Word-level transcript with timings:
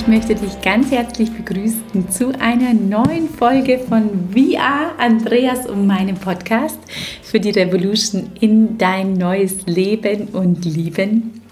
ich 0.00 0.06
möchte 0.06 0.34
dich 0.34 0.62
ganz 0.62 0.90
herzlich 0.90 1.30
begrüßen 1.30 2.10
zu 2.10 2.32
einer 2.40 2.72
neuen 2.72 3.28
Folge 3.28 3.78
von 3.78 4.30
VR 4.32 4.98
Andreas 4.98 5.66
und 5.66 5.86
meinem 5.86 6.16
Podcast 6.16 6.78
für 7.22 7.38
die 7.38 7.50
Revolution 7.50 8.30
in 8.40 8.78
dein 8.78 9.12
neues 9.12 9.66
Leben 9.66 10.28
und 10.28 10.64
Lieben. 10.64 11.42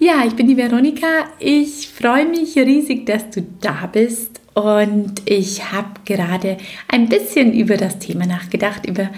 Ja, 0.00 0.24
ich 0.26 0.34
bin 0.34 0.48
die 0.48 0.56
Veronika. 0.56 1.06
Ich 1.38 1.88
freue 1.88 2.26
mich 2.26 2.56
riesig, 2.56 3.06
dass 3.06 3.30
du 3.30 3.46
da 3.60 3.86
bist 3.86 4.40
und 4.54 5.22
ich 5.24 5.72
habe 5.72 6.00
gerade 6.04 6.56
ein 6.88 7.08
bisschen 7.08 7.52
über 7.52 7.76
das 7.76 8.00
Thema 8.00 8.26
nachgedacht, 8.26 8.84
über 8.84 9.10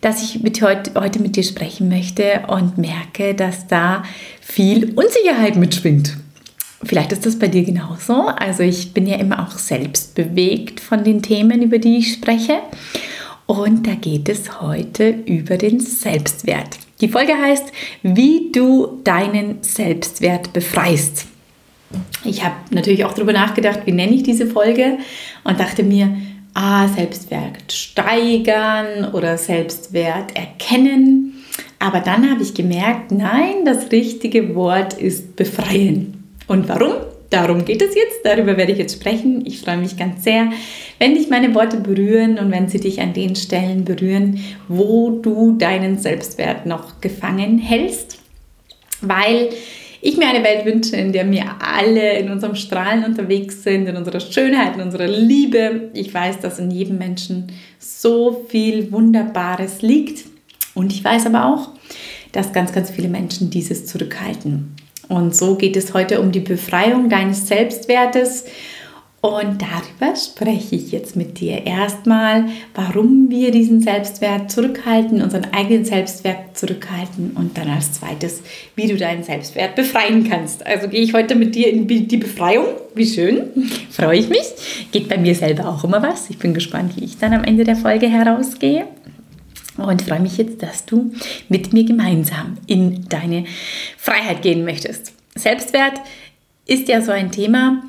das 0.00 0.22
ich 0.22 0.42
mit 0.42 0.62
heute, 0.62 0.98
heute 0.98 1.20
mit 1.20 1.36
dir 1.36 1.44
sprechen 1.44 1.90
möchte 1.90 2.44
und 2.48 2.78
merke, 2.78 3.34
dass 3.34 3.66
da 3.66 4.02
viel 4.40 4.94
Unsicherheit 4.94 5.56
mitschwingt. 5.56 6.19
Vielleicht 6.82 7.12
ist 7.12 7.26
das 7.26 7.38
bei 7.38 7.48
dir 7.48 7.62
genauso. 7.62 8.26
Also 8.26 8.62
ich 8.62 8.94
bin 8.94 9.06
ja 9.06 9.16
immer 9.16 9.46
auch 9.46 9.58
selbst 9.58 10.14
bewegt 10.14 10.80
von 10.80 11.04
den 11.04 11.22
Themen, 11.22 11.62
über 11.62 11.78
die 11.78 11.98
ich 11.98 12.12
spreche. 12.12 12.60
Und 13.46 13.86
da 13.86 13.94
geht 13.94 14.28
es 14.28 14.60
heute 14.60 15.10
über 15.26 15.56
den 15.56 15.80
Selbstwert. 15.80 16.78
Die 17.00 17.08
Folge 17.08 17.34
heißt, 17.36 17.72
wie 18.02 18.50
du 18.52 19.00
deinen 19.04 19.62
Selbstwert 19.62 20.52
befreist. 20.52 21.26
Ich 22.24 22.44
habe 22.44 22.54
natürlich 22.70 23.04
auch 23.04 23.12
darüber 23.12 23.32
nachgedacht, 23.32 23.80
wie 23.84 23.92
nenne 23.92 24.14
ich 24.14 24.22
diese 24.22 24.46
Folge 24.46 24.98
und 25.44 25.58
dachte 25.58 25.82
mir, 25.82 26.16
ah, 26.54 26.86
Selbstwert 26.88 27.72
steigern 27.72 29.12
oder 29.12 29.36
Selbstwert 29.36 30.36
erkennen. 30.36 31.42
Aber 31.78 32.00
dann 32.00 32.30
habe 32.30 32.42
ich 32.42 32.54
gemerkt, 32.54 33.10
nein, 33.10 33.64
das 33.64 33.90
richtige 33.90 34.54
Wort 34.54 34.92
ist 34.94 35.34
befreien. 35.36 36.19
Und 36.50 36.68
warum? 36.68 36.94
Darum 37.30 37.64
geht 37.64 37.80
es 37.80 37.94
jetzt, 37.94 38.24
darüber 38.24 38.56
werde 38.56 38.72
ich 38.72 38.78
jetzt 38.78 38.94
sprechen. 38.94 39.46
Ich 39.46 39.60
freue 39.60 39.76
mich 39.76 39.96
ganz 39.96 40.24
sehr, 40.24 40.50
wenn 40.98 41.14
dich 41.14 41.30
meine 41.30 41.54
Worte 41.54 41.76
berühren 41.76 42.40
und 42.40 42.50
wenn 42.50 42.68
sie 42.68 42.80
dich 42.80 43.00
an 43.00 43.12
den 43.12 43.36
Stellen 43.36 43.84
berühren, 43.84 44.40
wo 44.66 45.10
du 45.10 45.52
deinen 45.52 45.96
Selbstwert 45.96 46.66
noch 46.66 47.00
gefangen 47.00 47.58
hältst, 47.58 48.18
weil 49.00 49.50
ich 50.00 50.16
mir 50.16 50.26
eine 50.26 50.42
Welt 50.42 50.64
wünsche, 50.64 50.96
in 50.96 51.12
der 51.12 51.30
wir 51.30 51.44
alle 51.60 52.18
in 52.18 52.28
unserem 52.28 52.56
Strahlen 52.56 53.04
unterwegs 53.04 53.62
sind, 53.62 53.86
in 53.86 53.96
unserer 53.96 54.18
Schönheit, 54.18 54.74
in 54.74 54.80
unserer 54.80 55.06
Liebe. 55.06 55.90
Ich 55.94 56.12
weiß, 56.12 56.40
dass 56.40 56.58
in 56.58 56.72
jedem 56.72 56.98
Menschen 56.98 57.52
so 57.78 58.44
viel 58.48 58.90
Wunderbares 58.90 59.82
liegt. 59.82 60.24
Und 60.74 60.92
ich 60.92 61.04
weiß 61.04 61.26
aber 61.26 61.46
auch, 61.46 61.68
dass 62.32 62.52
ganz, 62.52 62.72
ganz 62.72 62.90
viele 62.90 63.08
Menschen 63.08 63.50
dieses 63.50 63.86
zurückhalten. 63.86 64.74
Und 65.10 65.34
so 65.34 65.56
geht 65.56 65.76
es 65.76 65.92
heute 65.92 66.20
um 66.20 66.30
die 66.30 66.38
Befreiung 66.38 67.08
deines 67.08 67.48
Selbstwertes. 67.48 68.44
Und 69.20 69.60
darüber 69.60 70.16
spreche 70.16 70.76
ich 70.76 70.92
jetzt 70.92 71.16
mit 71.16 71.40
dir. 71.40 71.66
Erstmal, 71.66 72.44
warum 72.74 73.28
wir 73.28 73.50
diesen 73.50 73.82
Selbstwert 73.82 74.50
zurückhalten, 74.50 75.20
unseren 75.20 75.46
eigenen 75.52 75.84
Selbstwert 75.84 76.56
zurückhalten 76.56 77.32
und 77.34 77.58
dann 77.58 77.68
als 77.68 77.92
zweites, 77.92 78.40
wie 78.76 78.86
du 78.86 78.96
deinen 78.96 79.24
Selbstwert 79.24 79.74
befreien 79.74 80.26
kannst. 80.30 80.64
Also 80.64 80.88
gehe 80.88 81.02
ich 81.02 81.12
heute 81.12 81.34
mit 81.34 81.56
dir 81.56 81.70
in 81.70 81.86
die 81.86 82.16
Befreiung. 82.16 82.66
Wie 82.94 83.06
schön, 83.06 83.50
freue 83.90 84.20
ich 84.20 84.28
mich. 84.28 84.46
Geht 84.92 85.08
bei 85.08 85.18
mir 85.18 85.34
selber 85.34 85.68
auch 85.68 85.82
immer 85.82 86.02
was. 86.02 86.30
Ich 86.30 86.38
bin 86.38 86.54
gespannt, 86.54 86.96
wie 86.96 87.04
ich 87.04 87.18
dann 87.18 87.34
am 87.34 87.44
Ende 87.44 87.64
der 87.64 87.76
Folge 87.76 88.08
herausgehe. 88.08 88.86
Und 89.82 90.02
freue 90.02 90.20
mich 90.20 90.38
jetzt, 90.38 90.62
dass 90.62 90.86
du 90.86 91.12
mit 91.48 91.72
mir 91.72 91.84
gemeinsam 91.84 92.58
in 92.66 93.08
deine 93.08 93.44
Freiheit 93.96 94.42
gehen 94.42 94.64
möchtest. 94.64 95.12
Selbstwert 95.34 96.00
ist 96.66 96.88
ja 96.88 97.02
so 97.02 97.12
ein 97.12 97.30
Thema, 97.30 97.82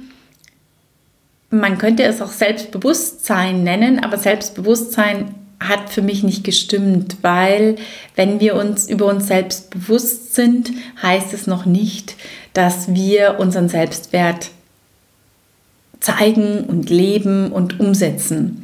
man 1.49 1.77
könnte 1.77 2.03
es 2.03 2.21
auch 2.21 2.31
Selbstbewusstsein 2.31 3.63
nennen, 3.63 4.03
aber 4.03 4.17
Selbstbewusstsein 4.17 5.35
hat 5.59 5.89
für 5.89 6.01
mich 6.01 6.23
nicht 6.23 6.43
gestimmt, 6.43 7.17
weil 7.21 7.75
wenn 8.15 8.39
wir 8.39 8.55
uns 8.55 8.89
über 8.89 9.05
uns 9.05 9.27
selbst 9.27 9.69
bewusst 9.69 10.33
sind, 10.33 10.71
heißt 11.01 11.33
es 11.33 11.45
noch 11.45 11.65
nicht, 11.65 12.15
dass 12.53 12.93
wir 12.95 13.37
unseren 13.39 13.69
Selbstwert 13.69 14.49
zeigen 15.99 16.61
und 16.65 16.89
leben 16.89 17.51
und 17.51 17.79
umsetzen. 17.79 18.60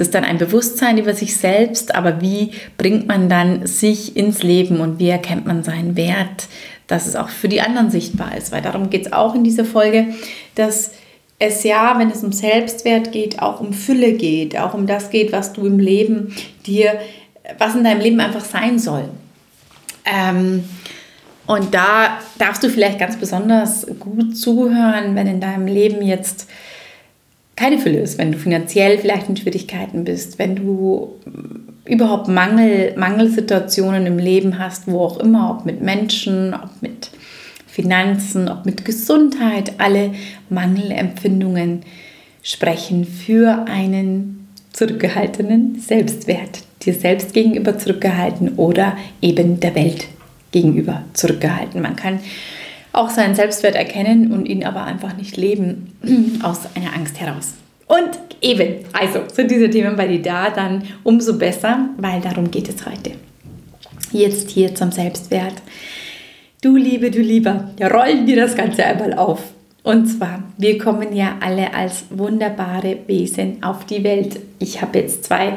Ist 0.00 0.14
dann 0.14 0.24
ein 0.24 0.38
Bewusstsein 0.38 0.98
über 0.98 1.14
sich 1.14 1.36
selbst, 1.36 1.94
aber 1.94 2.20
wie 2.20 2.52
bringt 2.78 3.06
man 3.06 3.28
dann 3.28 3.66
sich 3.66 4.16
ins 4.16 4.42
Leben 4.42 4.80
und 4.80 4.98
wie 4.98 5.08
erkennt 5.08 5.46
man 5.46 5.62
seinen 5.62 5.96
Wert, 5.96 6.48
dass 6.86 7.06
es 7.06 7.16
auch 7.16 7.28
für 7.28 7.48
die 7.48 7.60
anderen 7.60 7.90
sichtbar 7.90 8.36
ist? 8.36 8.50
Weil 8.50 8.62
darum 8.62 8.90
geht 8.90 9.06
es 9.06 9.12
auch 9.12 9.34
in 9.34 9.44
dieser 9.44 9.64
Folge, 9.64 10.06
dass 10.54 10.92
es 11.38 11.64
ja, 11.64 11.98
wenn 11.98 12.10
es 12.10 12.22
um 12.22 12.32
Selbstwert 12.32 13.12
geht, 13.12 13.40
auch 13.40 13.60
um 13.60 13.72
Fülle 13.72 14.12
geht, 14.12 14.58
auch 14.58 14.74
um 14.74 14.86
das 14.86 15.10
geht, 15.10 15.32
was 15.32 15.52
du 15.52 15.66
im 15.66 15.78
Leben 15.78 16.34
dir, 16.66 16.98
was 17.58 17.74
in 17.74 17.84
deinem 17.84 18.00
Leben 18.00 18.20
einfach 18.20 18.44
sein 18.44 18.78
soll. 18.78 19.08
Ähm, 20.04 20.64
und 21.46 21.74
da 21.74 22.18
darfst 22.38 22.62
du 22.62 22.68
vielleicht 22.68 22.98
ganz 22.98 23.16
besonders 23.16 23.86
gut 23.98 24.36
zuhören, 24.36 25.14
wenn 25.16 25.26
in 25.26 25.40
deinem 25.40 25.66
Leben 25.66 26.00
jetzt 26.00 26.48
keine 27.60 27.78
Fülle 27.78 27.98
ist, 27.98 28.16
wenn 28.16 28.32
du 28.32 28.38
finanziell 28.38 28.96
vielleicht 28.96 29.28
in 29.28 29.36
Schwierigkeiten 29.36 30.04
bist, 30.04 30.38
wenn 30.38 30.56
du 30.56 31.16
überhaupt 31.84 32.26
Mangel, 32.26 32.94
Mangelsituationen 32.96 34.06
im 34.06 34.18
Leben 34.18 34.58
hast, 34.58 34.86
wo 34.86 35.00
auch 35.00 35.18
immer, 35.18 35.50
ob 35.50 35.66
mit 35.66 35.82
Menschen, 35.82 36.54
ob 36.54 36.70
mit 36.80 37.10
Finanzen, 37.66 38.48
ob 38.48 38.64
mit 38.64 38.86
Gesundheit, 38.86 39.74
alle 39.76 40.12
Mangelempfindungen 40.48 41.82
sprechen 42.42 43.04
für 43.04 43.66
einen 43.68 44.48
zurückgehaltenen 44.72 45.78
Selbstwert, 45.80 46.62
dir 46.80 46.94
selbst 46.94 47.34
gegenüber 47.34 47.76
zurückgehalten 47.76 48.54
oder 48.56 48.96
eben 49.20 49.60
der 49.60 49.74
Welt 49.74 50.06
gegenüber 50.50 51.04
zurückgehalten. 51.12 51.82
Man 51.82 51.96
kann 51.96 52.20
auch 52.92 53.10
seinen 53.10 53.34
Selbstwert 53.34 53.74
erkennen 53.74 54.32
und 54.32 54.46
ihn 54.46 54.64
aber 54.64 54.84
einfach 54.84 55.16
nicht 55.16 55.36
leben 55.36 55.92
aus 56.42 56.60
einer 56.74 56.94
Angst 56.94 57.20
heraus. 57.20 57.54
Und 57.86 58.10
eben, 58.40 58.84
also 58.92 59.20
sind 59.32 59.50
diese 59.50 59.68
Themen 59.68 59.96
bei 59.96 60.06
dir 60.06 60.22
da, 60.22 60.50
dann 60.50 60.84
umso 61.02 61.36
besser, 61.36 61.88
weil 61.96 62.20
darum 62.20 62.50
geht 62.50 62.68
es 62.68 62.86
heute. 62.86 63.12
Jetzt 64.12 64.50
hier 64.50 64.74
zum 64.74 64.92
Selbstwert. 64.92 65.54
Du 66.62 66.76
Liebe, 66.76 67.10
du 67.10 67.20
Lieber, 67.20 67.70
ja, 67.78 67.88
rollen 67.88 68.26
wir 68.26 68.36
das 68.36 68.54
Ganze 68.54 68.84
einmal 68.84 69.14
auf. 69.14 69.42
Und 69.82 70.06
zwar, 70.06 70.42
wir 70.58 70.76
kommen 70.78 71.16
ja 71.16 71.38
alle 71.40 71.72
als 71.72 72.04
wunderbare 72.10 72.98
Wesen 73.06 73.62
auf 73.62 73.86
die 73.86 74.04
Welt. 74.04 74.38
Ich 74.58 74.82
habe 74.82 74.98
jetzt 74.98 75.24
zwei 75.24 75.54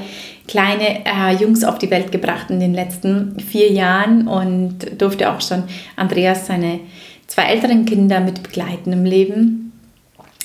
kleine 0.47 1.05
äh, 1.05 1.35
Jungs 1.39 1.63
auf 1.63 1.77
die 1.77 1.91
Welt 1.91 2.11
gebracht 2.11 2.49
in 2.49 2.61
den 2.61 2.73
letzten 2.73 3.39
vier 3.39 3.71
Jahren 3.71 4.27
und 4.27 5.01
durfte 5.01 5.29
auch 5.29 5.41
schon 5.41 5.63
Andreas 5.97 6.47
seine 6.47 6.79
zwei 7.27 7.43
älteren 7.43 7.85
Kinder 7.85 8.19
mit 8.19 8.43
begleiten 8.43 8.93
im 8.93 9.05
Leben. 9.05 9.71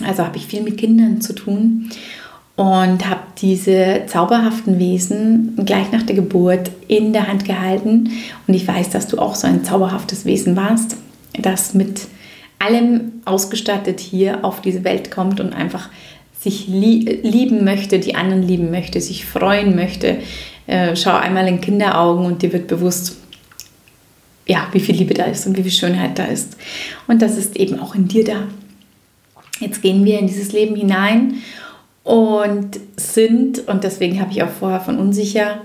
Also 0.05 0.25
habe 0.25 0.37
ich 0.37 0.47
viel 0.47 0.63
mit 0.63 0.79
Kindern 0.79 1.21
zu 1.21 1.35
tun 1.35 1.91
und 2.57 3.09
habe 3.09 3.21
diese 3.39 4.03
zauberhaften 4.07 4.79
Wesen 4.79 5.55
gleich 5.65 5.93
nach 5.93 6.03
der 6.03 6.17
Geburt 6.17 6.71
in 6.89 7.13
der 7.13 7.29
Hand 7.29 7.45
gehalten. 7.45 8.11
Und 8.47 8.55
ich 8.55 8.67
weiß, 8.67 8.91
dass 8.91 9.07
du 9.07 9.19
auch 9.19 9.35
so 9.35 9.47
ein 9.47 9.65
zauberhaftes 9.65 10.25
Wesen 10.25 10.57
warst, 10.57 10.97
das 11.41 11.75
mit 11.75 12.09
allem 12.59 13.13
ausgestattet 13.25 14.01
hier 14.01 14.45
auf 14.45 14.61
diese 14.61 14.83
Welt 14.83 15.13
kommt 15.13 15.39
und 15.39 15.53
einfach 15.53 15.89
sich 16.41 16.67
lieben 16.69 17.65
möchte, 17.65 17.99
die 17.99 18.15
anderen 18.15 18.43
lieben 18.43 18.71
möchte, 18.71 19.01
sich 19.01 19.25
freuen 19.25 19.77
möchte. 19.77 20.19
Äh, 20.67 20.97
schau 20.97 21.15
einmal 21.15 21.47
in 21.49 21.61
Kinderaugen 21.61 22.27
und 22.27 22.43
dir 22.43 22.53
wird 22.53 22.67
bewusst, 22.67 23.19
ja, 24.49 24.67
wie 24.73 24.81
viel 24.81 24.97
Liebe 24.97 25.15
da 25.15 25.25
ist 25.25 25.47
und 25.47 25.57
wie 25.57 25.63
viel 25.63 25.71
Schönheit 25.71 26.19
da 26.19 26.25
ist. 26.25 26.57
Und 27.07 27.23
das 27.23 27.37
ist 27.37 27.57
eben 27.57 27.79
auch 27.79 27.95
in 27.95 28.09
dir 28.09 28.25
da. 28.25 28.45
Jetzt 29.61 29.83
gehen 29.83 30.05
wir 30.05 30.19
in 30.19 30.27
dieses 30.27 30.53
Leben 30.53 30.75
hinein 30.75 31.35
und 32.03 32.81
sind, 32.97 33.69
und 33.69 33.85
deswegen 33.85 34.21
habe 34.21 34.31
ich 34.33 34.43
auch 34.43 34.51
vorher 34.51 34.81
von 34.81 34.99
unsicher 34.99 35.61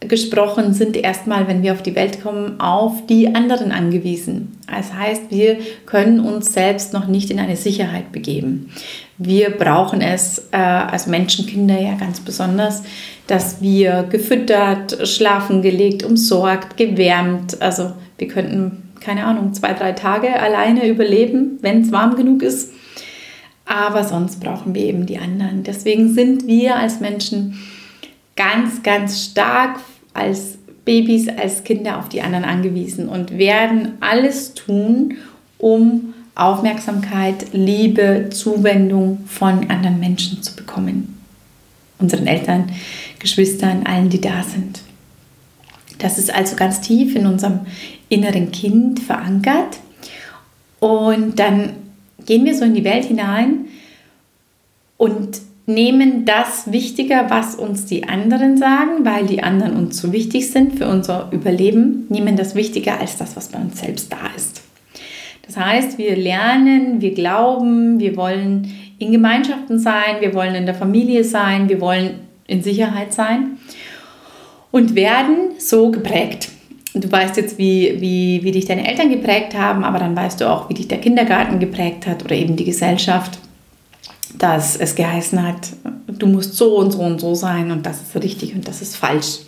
gesprochen, 0.00 0.74
sind 0.74 0.96
erstmal, 0.96 1.48
wenn 1.48 1.62
wir 1.62 1.72
auf 1.72 1.82
die 1.82 1.94
Welt 1.94 2.22
kommen, 2.22 2.60
auf 2.60 3.06
die 3.06 3.34
anderen 3.34 3.72
angewiesen. 3.72 4.58
Das 4.66 4.92
heißt, 4.92 5.30
wir 5.30 5.58
können 5.86 6.20
uns 6.20 6.52
selbst 6.52 6.92
noch 6.92 7.06
nicht 7.06 7.30
in 7.30 7.40
eine 7.40 7.56
Sicherheit 7.56 8.12
begeben. 8.12 8.70
Wir 9.18 9.50
brauchen 9.50 10.02
es 10.02 10.48
äh, 10.52 10.56
als 10.56 11.06
Menschenkinder 11.06 11.80
ja 11.80 11.94
ganz 11.94 12.20
besonders, 12.20 12.82
dass 13.26 13.62
wir 13.62 14.04
gefüttert, 14.04 15.08
schlafen 15.08 15.62
gelegt, 15.62 16.04
umsorgt, 16.04 16.76
gewärmt, 16.76 17.60
also 17.60 17.92
wir 18.18 18.28
könnten, 18.28 18.90
keine 19.00 19.24
Ahnung, 19.24 19.52
zwei, 19.54 19.72
drei 19.72 19.92
Tage 19.92 20.40
alleine 20.40 20.88
überleben, 20.88 21.58
wenn 21.62 21.82
es 21.82 21.92
warm 21.92 22.16
genug 22.16 22.42
ist. 22.42 22.72
Aber 23.64 24.04
sonst 24.04 24.40
brauchen 24.40 24.74
wir 24.74 24.82
eben 24.82 25.06
die 25.06 25.18
anderen. 25.18 25.64
Deswegen 25.64 26.14
sind 26.14 26.46
wir 26.46 26.76
als 26.76 27.00
Menschen 27.00 27.58
ganz, 28.36 28.82
ganz 28.82 29.24
stark 29.24 29.80
als 30.14 30.58
Babys, 30.84 31.28
als 31.28 31.64
Kinder 31.64 31.98
auf 31.98 32.08
die 32.08 32.22
anderen 32.22 32.44
angewiesen 32.44 33.08
und 33.08 33.36
werden 33.36 33.94
alles 34.00 34.54
tun, 34.54 35.14
um 35.58 36.14
Aufmerksamkeit, 36.36 37.46
Liebe, 37.52 38.28
Zuwendung 38.30 39.24
von 39.26 39.68
anderen 39.68 39.98
Menschen 39.98 40.42
zu 40.42 40.54
bekommen. 40.54 41.18
Unseren 41.98 42.26
Eltern, 42.26 42.70
Geschwistern, 43.18 43.84
allen, 43.84 44.10
die 44.10 44.20
da 44.20 44.42
sind. 44.42 44.80
Das 45.98 46.18
ist 46.18 46.32
also 46.32 46.56
ganz 46.56 46.82
tief 46.82 47.16
in 47.16 47.26
unserem 47.26 47.60
inneren 48.08 48.52
Kind 48.52 49.00
verankert. 49.00 49.78
Und 50.80 51.38
dann 51.38 51.70
gehen 52.24 52.44
wir 52.44 52.54
so 52.54 52.64
in 52.64 52.74
die 52.74 52.84
Welt 52.84 53.04
hinein 53.04 53.66
und 54.96 55.40
nehmen 55.66 56.24
das 56.24 56.70
wichtiger, 56.70 57.28
was 57.28 57.56
uns 57.56 57.86
die 57.86 58.08
anderen 58.08 58.56
sagen, 58.56 59.04
weil 59.04 59.26
die 59.26 59.42
anderen 59.42 59.76
uns 59.76 60.00
so 60.00 60.12
wichtig 60.12 60.50
sind 60.50 60.78
für 60.78 60.86
unser 60.86 61.28
Überleben, 61.32 62.06
nehmen 62.08 62.36
das 62.36 62.54
wichtiger 62.54 63.00
als 63.00 63.16
das, 63.16 63.36
was 63.36 63.48
bei 63.48 63.58
uns 63.58 63.80
selbst 63.80 64.12
da 64.12 64.30
ist. 64.36 64.62
Das 65.44 65.56
heißt, 65.56 65.98
wir 65.98 66.16
lernen, 66.16 67.00
wir 67.00 67.14
glauben, 67.14 67.98
wir 67.98 68.16
wollen 68.16 68.72
in 68.98 69.12
Gemeinschaften 69.12 69.78
sein, 69.78 70.20
wir 70.20 70.34
wollen 70.34 70.54
in 70.54 70.66
der 70.66 70.74
Familie 70.74 71.24
sein, 71.24 71.68
wir 71.68 71.80
wollen 71.80 72.20
in 72.46 72.62
Sicherheit 72.62 73.12
sein 73.12 73.58
und 74.70 74.94
werden 74.94 75.52
so 75.58 75.90
geprägt. 75.90 76.50
Du 77.00 77.12
weißt 77.12 77.36
jetzt, 77.36 77.58
wie, 77.58 77.96
wie, 78.00 78.40
wie 78.42 78.52
dich 78.52 78.64
deine 78.64 78.88
Eltern 78.88 79.10
geprägt 79.10 79.56
haben, 79.56 79.84
aber 79.84 79.98
dann 79.98 80.16
weißt 80.16 80.40
du 80.40 80.50
auch, 80.50 80.68
wie 80.70 80.74
dich 80.74 80.88
der 80.88 80.98
Kindergarten 80.98 81.58
geprägt 81.58 82.06
hat 82.06 82.24
oder 82.24 82.34
eben 82.34 82.56
die 82.56 82.64
Gesellschaft, 82.64 83.38
dass 84.38 84.76
es 84.76 84.94
geheißen 84.94 85.46
hat, 85.46 85.68
du 86.08 86.26
musst 86.26 86.54
so 86.54 86.76
und 86.76 86.92
so 86.92 87.00
und 87.00 87.20
so 87.20 87.34
sein 87.34 87.70
und 87.70 87.84
das 87.84 88.00
ist 88.00 88.22
richtig 88.22 88.54
und 88.54 88.66
das 88.66 88.82
ist 88.82 88.96
falsch. 88.96 89.38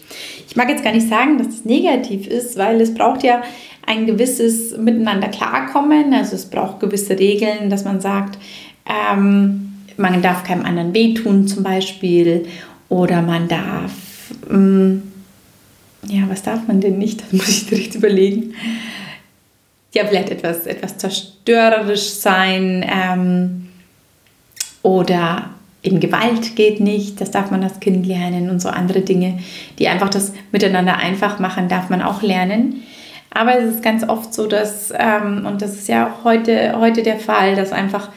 Ich 0.49 0.57
mag 0.57 0.69
jetzt 0.69 0.85
gar 0.85 0.93
nicht 0.93 1.09
sagen, 1.09 1.39
dass 1.39 1.49
es 1.49 1.65
negativ 1.65 2.27
ist, 2.27 2.57
weil 2.57 2.81
es 2.81 2.95
braucht 2.95 3.23
ja 3.23 3.43
ein 3.87 4.07
gewisses 4.07 4.77
Miteinander 4.77 5.29
klarkommen. 5.29 6.13
Also 6.13 6.37
es 6.37 6.47
braucht 6.47 6.81
gewisse 6.81 7.19
Regeln, 7.19 7.71
dass 7.71 7.85
man 7.85 8.01
sagt, 8.01 8.39
ähm, 8.87 9.73
man 9.97 10.23
darf 10.23 10.45
keinem 10.45 10.65
anderen 10.65 10.95
wehtun 10.95 11.49
zum 11.49 11.63
Beispiel 11.63 12.47
oder 12.89 13.23
man 13.23 13.49
darf, 13.49 13.93
ähm, 14.51 15.03
ja, 16.07 16.23
was 16.29 16.43
darf 16.43 16.67
man 16.67 16.81
denn 16.81 16.99
nicht? 16.99 17.23
Das 17.23 17.33
muss 17.33 17.49
ich 17.49 17.67
direkt 17.67 17.95
überlegen. 17.95 18.55
Ja, 19.95 20.05
vielleicht 20.07 20.31
etwas, 20.31 20.67
etwas 20.67 20.99
zerstörerisch 20.99 22.11
sein 22.11 22.85
ähm, 22.89 23.69
oder 24.83 25.51
eben 25.83 26.01
Gewalt 26.01 26.57
geht 26.57 26.81
nicht, 26.81 27.21
das 27.21 27.31
darf 27.31 27.51
man 27.51 27.63
als 27.63 27.81
Kind 27.81 28.07
lernen 28.07 28.51
und 28.51 28.61
so 28.61 28.69
andere 28.69 29.01
Dinge, 29.01 29.39
die 29.79 29.89
einfach 29.89 30.11
das 30.11 30.33
Miteinander 30.53 30.97
einfach 30.97 31.39
machen, 31.39 31.69
darf 31.69 31.89
man 31.89 32.03
auch 32.03 32.23
lernen. 32.23 32.83
Aber 33.31 33.59
es 33.59 33.75
ist 33.75 33.83
ganz 33.83 34.07
oft 34.09 34.35
so, 34.35 34.47
dass, 34.47 34.93
ähm, 34.97 35.47
und 35.47 35.63
das 35.63 35.75
ist 35.75 35.89
ja 35.89 36.09
auch 36.09 36.25
heute, 36.25 36.79
heute 36.79 37.03
der 37.03 37.19
Fall, 37.19 37.57
dass 37.57 37.73
einfach 37.73 38.11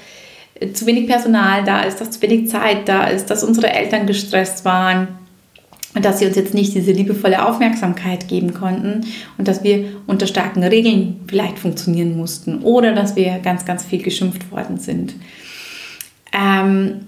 zu 0.74 0.86
wenig 0.86 1.08
Personal 1.08 1.64
da 1.64 1.82
ist, 1.82 2.02
dass 2.02 2.12
zu 2.12 2.22
wenig 2.22 2.50
Zeit 2.50 2.88
da 2.88 3.06
ist, 3.06 3.30
dass 3.30 3.44
unsere 3.44 3.72
Eltern 3.72 4.06
gestresst 4.06 4.66
waren 4.66 5.08
und 5.94 6.06
dass 6.06 6.20
sie 6.20 6.26
uns 6.26 6.36
jetzt 6.36 6.54
nicht 6.54 6.74
diese 6.74 6.92
liebevolle 6.92 7.46
Aufmerksamkeit 7.46 8.28
geben 8.28 8.54
konnten 8.54 9.02
und 9.38 9.48
dass 9.48 9.64
wir 9.64 9.86
unter 10.08 10.28
starken 10.28 10.64
Regeln 10.64 11.20
vielleicht 11.28 11.60
funktionieren 11.60 12.16
mussten 12.16 12.60
oder 12.60 12.94
dass 12.94 13.16
wir 13.16 13.40
ganz, 13.40 13.66
ganz 13.66 13.84
viel 13.84 14.02
geschimpft 14.02 14.52
worden 14.52 14.78
sind. 14.78 15.16
Ähm, 16.32 17.08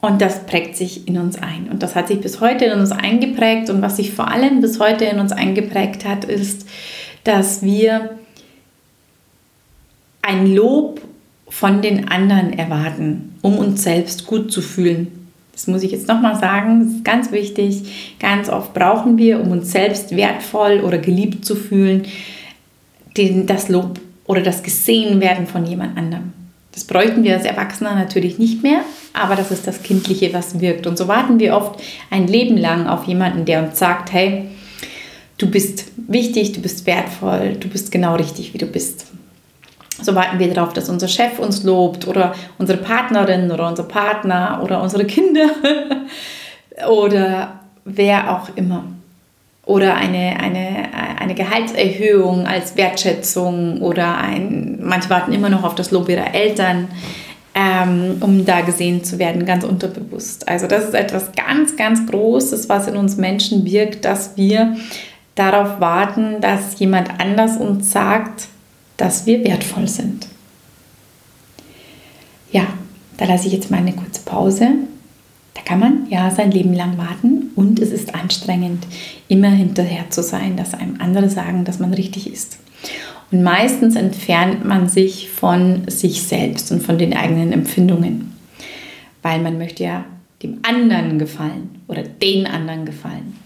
und 0.00 0.20
das 0.20 0.46
prägt 0.46 0.76
sich 0.76 1.06
in 1.06 1.16
uns 1.16 1.40
ein. 1.40 1.68
Und 1.70 1.82
das 1.82 1.94
hat 1.94 2.08
sich 2.08 2.20
bis 2.20 2.40
heute 2.40 2.64
in 2.64 2.80
uns 2.80 2.90
eingeprägt. 2.90 3.70
Und 3.70 3.82
was 3.82 3.96
sich 3.96 4.10
vor 4.12 4.28
allem 4.32 4.60
bis 4.60 4.80
heute 4.80 5.04
in 5.04 5.20
uns 5.20 5.30
eingeprägt 5.30 6.04
hat, 6.04 6.24
ist, 6.24 6.66
dass 7.22 7.62
wir 7.62 8.18
ein 10.22 10.52
Lob 10.52 11.00
von 11.48 11.82
den 11.82 12.08
anderen 12.08 12.52
erwarten, 12.52 13.36
um 13.42 13.58
uns 13.58 13.84
selbst 13.84 14.26
gut 14.26 14.50
zu 14.50 14.60
fühlen. 14.60 15.21
Das 15.52 15.66
muss 15.66 15.82
ich 15.82 15.92
jetzt 15.92 16.08
nochmal 16.08 16.38
sagen, 16.38 16.80
das 16.80 16.94
ist 16.94 17.04
ganz 17.04 17.30
wichtig. 17.30 18.16
Ganz 18.18 18.48
oft 18.48 18.72
brauchen 18.74 19.18
wir, 19.18 19.40
um 19.40 19.50
uns 19.50 19.70
selbst 19.70 20.16
wertvoll 20.16 20.80
oder 20.80 20.98
geliebt 20.98 21.44
zu 21.44 21.54
fühlen, 21.54 22.06
den, 23.16 23.46
das 23.46 23.68
Lob 23.68 24.00
oder 24.24 24.40
das 24.40 24.62
Gesehenwerden 24.62 25.46
von 25.46 25.66
jemand 25.66 25.96
anderem. 25.96 26.32
Das 26.72 26.84
bräuchten 26.84 27.22
wir 27.22 27.34
als 27.34 27.44
Erwachsener 27.44 27.94
natürlich 27.94 28.38
nicht 28.38 28.62
mehr, 28.62 28.80
aber 29.12 29.36
das 29.36 29.50
ist 29.50 29.66
das 29.66 29.82
Kindliche, 29.82 30.32
was 30.32 30.60
wirkt. 30.60 30.86
Und 30.86 30.96
so 30.96 31.06
warten 31.06 31.38
wir 31.38 31.54
oft 31.54 31.80
ein 32.10 32.26
Leben 32.26 32.56
lang 32.56 32.86
auf 32.86 33.04
jemanden, 33.04 33.44
der 33.44 33.62
uns 33.62 33.78
sagt, 33.78 34.10
hey, 34.12 34.44
du 35.36 35.50
bist 35.50 35.92
wichtig, 36.08 36.52
du 36.52 36.60
bist 36.60 36.86
wertvoll, 36.86 37.56
du 37.60 37.68
bist 37.68 37.92
genau 37.92 38.14
richtig, 38.14 38.54
wie 38.54 38.58
du 38.58 38.66
bist. 38.66 39.06
So 40.02 40.14
warten 40.14 40.38
wir 40.38 40.52
darauf, 40.52 40.72
dass 40.72 40.88
unser 40.88 41.08
Chef 41.08 41.38
uns 41.38 41.64
lobt 41.64 42.06
oder 42.06 42.34
unsere 42.58 42.78
Partnerin 42.78 43.50
oder 43.50 43.68
unser 43.68 43.84
Partner 43.84 44.60
oder 44.62 44.82
unsere 44.82 45.04
Kinder 45.04 45.48
oder 46.88 47.60
wer 47.84 48.32
auch 48.32 48.48
immer. 48.56 48.84
Oder 49.64 49.94
eine, 49.94 50.40
eine, 50.40 50.88
eine 51.20 51.34
Gehaltserhöhung 51.34 52.46
als 52.46 52.76
Wertschätzung 52.76 53.80
oder 53.80 54.18
ein, 54.18 54.78
manche 54.82 55.08
warten 55.08 55.32
immer 55.32 55.50
noch 55.50 55.62
auf 55.62 55.76
das 55.76 55.92
Lob 55.92 56.08
ihrer 56.08 56.34
Eltern, 56.34 56.88
ähm, 57.54 58.16
um 58.20 58.44
da 58.44 58.62
gesehen 58.62 59.04
zu 59.04 59.20
werden, 59.20 59.46
ganz 59.46 59.62
unterbewusst. 59.62 60.48
Also 60.48 60.66
das 60.66 60.84
ist 60.84 60.94
etwas 60.94 61.30
ganz, 61.32 61.76
ganz 61.76 62.06
Großes, 62.10 62.68
was 62.68 62.88
in 62.88 62.96
uns 62.96 63.16
Menschen 63.16 63.64
wirkt, 63.64 64.04
dass 64.04 64.36
wir 64.36 64.76
darauf 65.34 65.78
warten, 65.78 66.40
dass 66.40 66.78
jemand 66.78 67.20
anders 67.20 67.56
uns 67.56 67.92
sagt, 67.92 68.48
dass 69.02 69.26
wir 69.26 69.42
wertvoll 69.42 69.88
sind. 69.88 70.28
Ja, 72.52 72.68
da 73.16 73.24
lasse 73.24 73.48
ich 73.48 73.52
jetzt 73.52 73.68
mal 73.68 73.78
eine 73.78 73.94
kurze 73.94 74.20
Pause. 74.24 74.68
Da 75.54 75.62
kann 75.62 75.80
man 75.80 76.06
ja 76.08 76.30
sein 76.30 76.52
Leben 76.52 76.72
lang 76.72 76.96
warten 76.98 77.50
und 77.56 77.80
es 77.80 77.90
ist 77.90 78.14
anstrengend, 78.14 78.86
immer 79.26 79.50
hinterher 79.50 80.08
zu 80.10 80.22
sein, 80.22 80.56
dass 80.56 80.74
einem 80.74 81.00
andere 81.00 81.28
sagen, 81.28 81.64
dass 81.64 81.80
man 81.80 81.92
richtig 81.92 82.32
ist. 82.32 82.58
Und 83.32 83.42
meistens 83.42 83.96
entfernt 83.96 84.64
man 84.64 84.88
sich 84.88 85.30
von 85.30 85.82
sich 85.88 86.22
selbst 86.22 86.70
und 86.70 86.80
von 86.80 86.96
den 86.96 87.12
eigenen 87.12 87.50
Empfindungen, 87.52 88.32
weil 89.22 89.40
man 89.40 89.58
möchte 89.58 89.82
ja 89.82 90.04
dem 90.44 90.60
anderen 90.62 91.18
gefallen 91.18 91.82
oder 91.88 92.04
den 92.04 92.46
anderen 92.46 92.84
gefallen 92.86 93.41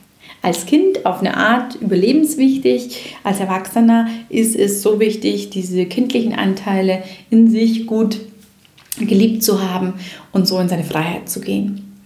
als 0.47 0.65
Kind 0.65 1.05
auf 1.05 1.19
eine 1.19 1.37
Art 1.37 1.75
überlebenswichtig. 1.75 3.17
Als 3.25 3.41
Erwachsener 3.41 4.09
ist 4.29 4.55
es 4.55 4.81
so 4.81 5.01
wichtig, 5.01 5.51
diese 5.51 5.87
kindlichen 5.87 6.35
Anteile 6.35 7.03
in 7.31 7.51
sich 7.51 7.85
gut 7.85 8.21
geliebt 8.97 9.43
zu 9.43 9.69
haben 9.69 9.95
und 10.31 10.47
so 10.47 10.61
in 10.61 10.69
seine 10.69 10.85
Freiheit 10.85 11.29
zu 11.29 11.41
gehen. 11.41 12.01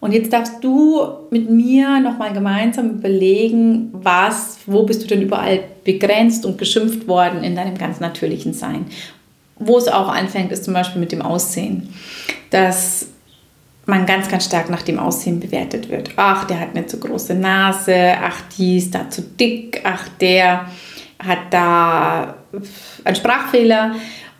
Und 0.00 0.12
jetzt 0.12 0.32
darfst 0.32 0.64
du 0.64 1.00
mit 1.30 1.48
mir 1.48 2.00
nochmal 2.00 2.32
gemeinsam 2.32 2.90
überlegen, 2.90 3.90
was, 3.92 4.58
wo 4.66 4.82
bist 4.82 5.04
du 5.04 5.06
denn 5.06 5.22
überall 5.22 5.60
begrenzt 5.84 6.44
und 6.44 6.58
geschimpft 6.58 7.06
worden 7.06 7.44
in 7.44 7.54
deinem 7.54 7.78
ganz 7.78 8.00
natürlichen 8.00 8.52
Sein. 8.52 8.86
Wo 9.60 9.78
es 9.78 9.86
auch 9.86 10.08
anfängt, 10.08 10.50
ist 10.50 10.64
zum 10.64 10.74
Beispiel 10.74 11.00
mit 11.00 11.12
dem 11.12 11.22
Aussehen. 11.22 11.90
Dass 12.50 13.06
man 13.86 14.06
ganz, 14.06 14.28
ganz 14.28 14.44
stark 14.44 14.70
nach 14.70 14.82
dem 14.82 14.98
Aussehen 14.98 15.40
bewertet 15.40 15.88
wird. 15.88 16.10
Ach, 16.16 16.44
der 16.44 16.60
hat 16.60 16.70
eine 16.74 16.86
zu 16.86 16.98
große 17.00 17.34
Nase, 17.34 18.14
ach, 18.22 18.42
die 18.56 18.78
ist 18.78 18.94
da 18.94 19.10
zu 19.10 19.22
dick, 19.22 19.80
ach, 19.84 20.08
der 20.20 20.66
hat 21.18 21.38
da 21.50 22.34
einen 23.04 23.16
Sprachfehler 23.16 23.94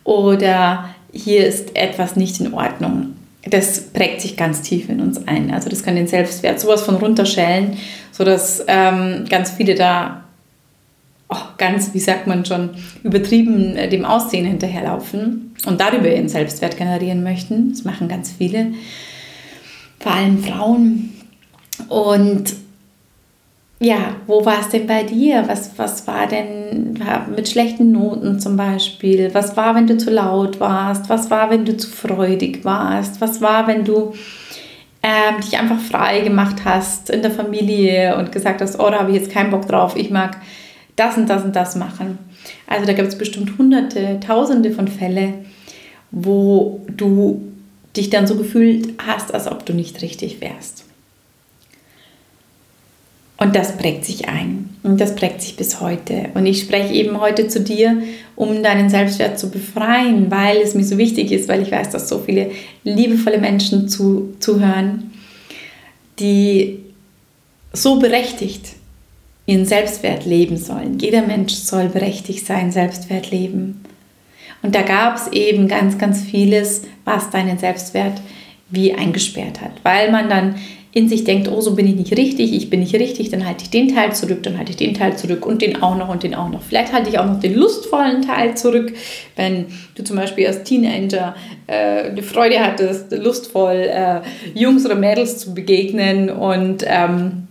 oder 0.05 0.91
hier 1.13 1.47
ist 1.47 1.77
etwas 1.77 2.17
nicht 2.17 2.41
in 2.41 2.55
Ordnung. 2.55 3.17
Das 3.43 3.81
prägt 3.81 4.21
sich 4.21 4.37
ganz 4.37 4.63
tief 4.63 4.89
in 4.89 5.01
uns 5.01 5.27
ein. 5.27 5.53
Also 5.53 5.69
das 5.69 5.83
kann 5.83 5.97
den 5.97 6.07
Selbstwert 6.07 6.61
sowas 6.61 6.83
von 6.83 6.97
runterschellen, 6.97 7.79
sodass 8.13 8.63
ähm, 8.67 9.25
ganz 9.29 9.51
viele 9.51 9.75
da 9.75 10.25
oh, 11.31 11.37
ganz, 11.57 11.95
wie 11.95 12.01
sagt 12.01 12.27
man 12.27 12.45
schon, 12.45 12.71
übertrieben 13.03 13.77
äh, 13.77 13.89
dem 13.89 14.05
Aussehen 14.05 14.45
hinterherlaufen 14.45 15.55
und 15.67 15.81
darüber 15.81 16.09
ihren 16.09 16.29
Selbstwert 16.29 16.77
generieren 16.77 17.23
möchten. 17.23 17.71
Das 17.71 17.85
machen 17.85 18.09
ganz 18.09 18.31
viele 18.31 18.73
vor 20.01 20.13
allem 20.13 20.43
Frauen. 20.43 21.13
Und 21.89 22.55
ja, 23.79 24.17
wo 24.27 24.45
war 24.45 24.61
es 24.61 24.69
denn 24.69 24.87
bei 24.87 25.05
dir? 25.05 25.45
Was, 25.47 25.79
was 25.79 26.07
war 26.07 26.27
denn 26.27 26.99
mit 27.35 27.49
schlechten 27.49 27.93
Noten 27.93 28.39
zum 28.39 28.57
Beispiel? 28.57 29.31
Was 29.33 29.57
war, 29.57 29.75
wenn 29.75 29.87
du 29.87 29.97
zu 29.97 30.11
laut 30.11 30.61
warst? 30.61 31.09
Was 31.09 31.31
war, 31.31 31.51
wenn 31.51 31.65
du 31.65 31.77
zu 31.77 31.89
freudig 31.89 32.65
warst? 32.65 33.21
Was 33.21 33.41
war, 33.41 33.67
wenn 33.67 33.85
du 33.85 34.13
ähm, 35.03 35.41
dich 35.41 35.59
einfach 35.59 35.79
frei 35.79 36.21
gemacht 36.21 36.57
hast 36.65 37.09
in 37.09 37.23
der 37.23 37.31
Familie 37.31 38.17
und 38.19 38.33
gesagt 38.33 38.61
hast, 38.61 38.79
oh, 38.79 38.91
da 38.91 39.01
habe 39.01 39.13
ich 39.13 39.17
jetzt 39.17 39.33
keinen 39.33 39.51
Bock 39.51 39.67
drauf, 39.67 39.97
ich 39.97 40.11
mag 40.11 40.37
das 40.97 41.17
und 41.17 41.31
das 41.31 41.43
und 41.43 41.57
das 41.57 41.77
machen. 41.77 42.19
Also 42.67 42.85
da 42.85 42.93
gibt 42.93 43.09
es 43.09 43.17
bestimmt 43.17 43.57
hunderte, 43.57 44.21
tausende 44.21 44.71
von 44.73 44.89
Fällen, 44.89 45.47
wo 46.11 46.81
du 46.89 47.50
dich 47.97 48.11
dann 48.11 48.27
so 48.27 48.37
gefühlt 48.37 48.95
hast, 48.99 49.35
als 49.35 49.47
ob 49.47 49.67
du 49.67 49.73
nicht 49.73 50.03
richtig 50.03 50.41
wärst. 50.41 50.85
Und 53.41 53.57
das 53.57 53.79
prägt 53.79 54.05
sich 54.05 54.29
ein. 54.29 54.69
Und 54.83 55.01
das 55.01 55.15
prägt 55.15 55.41
sich 55.41 55.57
bis 55.57 55.81
heute. 55.81 56.29
Und 56.35 56.45
ich 56.45 56.61
spreche 56.61 56.93
eben 56.93 57.21
heute 57.21 57.49
zu 57.49 57.61
dir, 57.61 58.03
um 58.37 58.63
deinen 58.63 58.91
Selbstwert 58.91 59.39
zu 59.39 59.51
befreien, 59.51 60.31
weil 60.31 60.59
es 60.59 60.75
mir 60.75 60.85
so 60.85 60.99
wichtig 60.99 61.33
ist, 61.33 61.49
weil 61.49 61.63
ich 61.63 61.73
weiß, 61.73 61.89
dass 61.89 62.09
so 62.09 62.19
viele 62.19 62.51
liebevolle 62.85 63.39
Menschen 63.39 63.89
zu, 63.89 64.35
zuhören, 64.41 65.11
die 66.19 66.81
so 67.73 67.99
berechtigt 67.99 68.75
ihren 69.47 69.65
Selbstwert 69.65 70.27
leben 70.27 70.59
sollen. 70.59 70.99
Jeder 70.99 71.23
Mensch 71.23 71.55
soll 71.55 71.89
berechtigt 71.89 72.45
sein, 72.45 72.71
Selbstwert 72.71 73.31
leben. 73.31 73.83
Und 74.63 74.75
da 74.75 74.83
gab 74.83 75.17
es 75.17 75.29
eben 75.29 75.67
ganz, 75.67 75.97
ganz 75.97 76.23
vieles, 76.23 76.83
was 77.11 77.31
deinen 77.31 77.59
Selbstwert 77.59 78.21
wie 78.71 78.95
eingesperrt 78.95 79.61
hat, 79.61 79.73
weil 79.83 80.11
man 80.11 80.29
dann 80.29 80.55
in 80.93 81.09
sich 81.09 81.23
denkt, 81.23 81.49
oh, 81.49 81.61
so 81.61 81.75
bin 81.75 81.87
ich 81.87 81.95
nicht 81.95 82.17
richtig, 82.17 82.53
ich 82.53 82.69
bin 82.69 82.81
nicht 82.81 82.95
richtig, 82.95 83.31
dann 83.31 83.47
halte 83.47 83.63
ich 83.63 83.71
den 83.71 83.95
Teil 83.95 84.13
zurück, 84.13 84.43
dann 84.43 84.59
halte 84.59 84.71
ich 84.73 84.77
den 84.77 84.95
Teil 84.95 85.17
zurück 85.17 85.47
und 85.47 85.63
den 85.63 85.83
auch 85.83 85.97
noch 85.97 86.09
und 86.09 86.25
den 86.25 86.35
auch 86.35 86.49
noch. 86.49 86.63
Vielleicht 86.63 86.93
halte 86.93 87.11
ich 87.11 87.19
auch 87.19 87.27
noch 87.27 87.39
den 87.39 87.55
lustvollen 87.55 88.23
Teil 88.23 88.57
zurück, 88.57 88.93
wenn 89.37 89.67
du 89.95 90.03
zum 90.03 90.17
Beispiel 90.17 90.49
als 90.49 90.65
Teenager 90.65 91.37
äh, 91.69 92.13
die 92.13 92.23
Freude 92.23 92.59
hattest, 92.59 93.13
lustvoll 93.13 93.89
äh, 93.89 94.21
Jungs 94.55 94.85
oder 94.85 94.97
Mädels 94.97 95.39
zu 95.39 95.55
begegnen 95.55 96.29
und 96.29 96.85
ähm, 96.87 97.47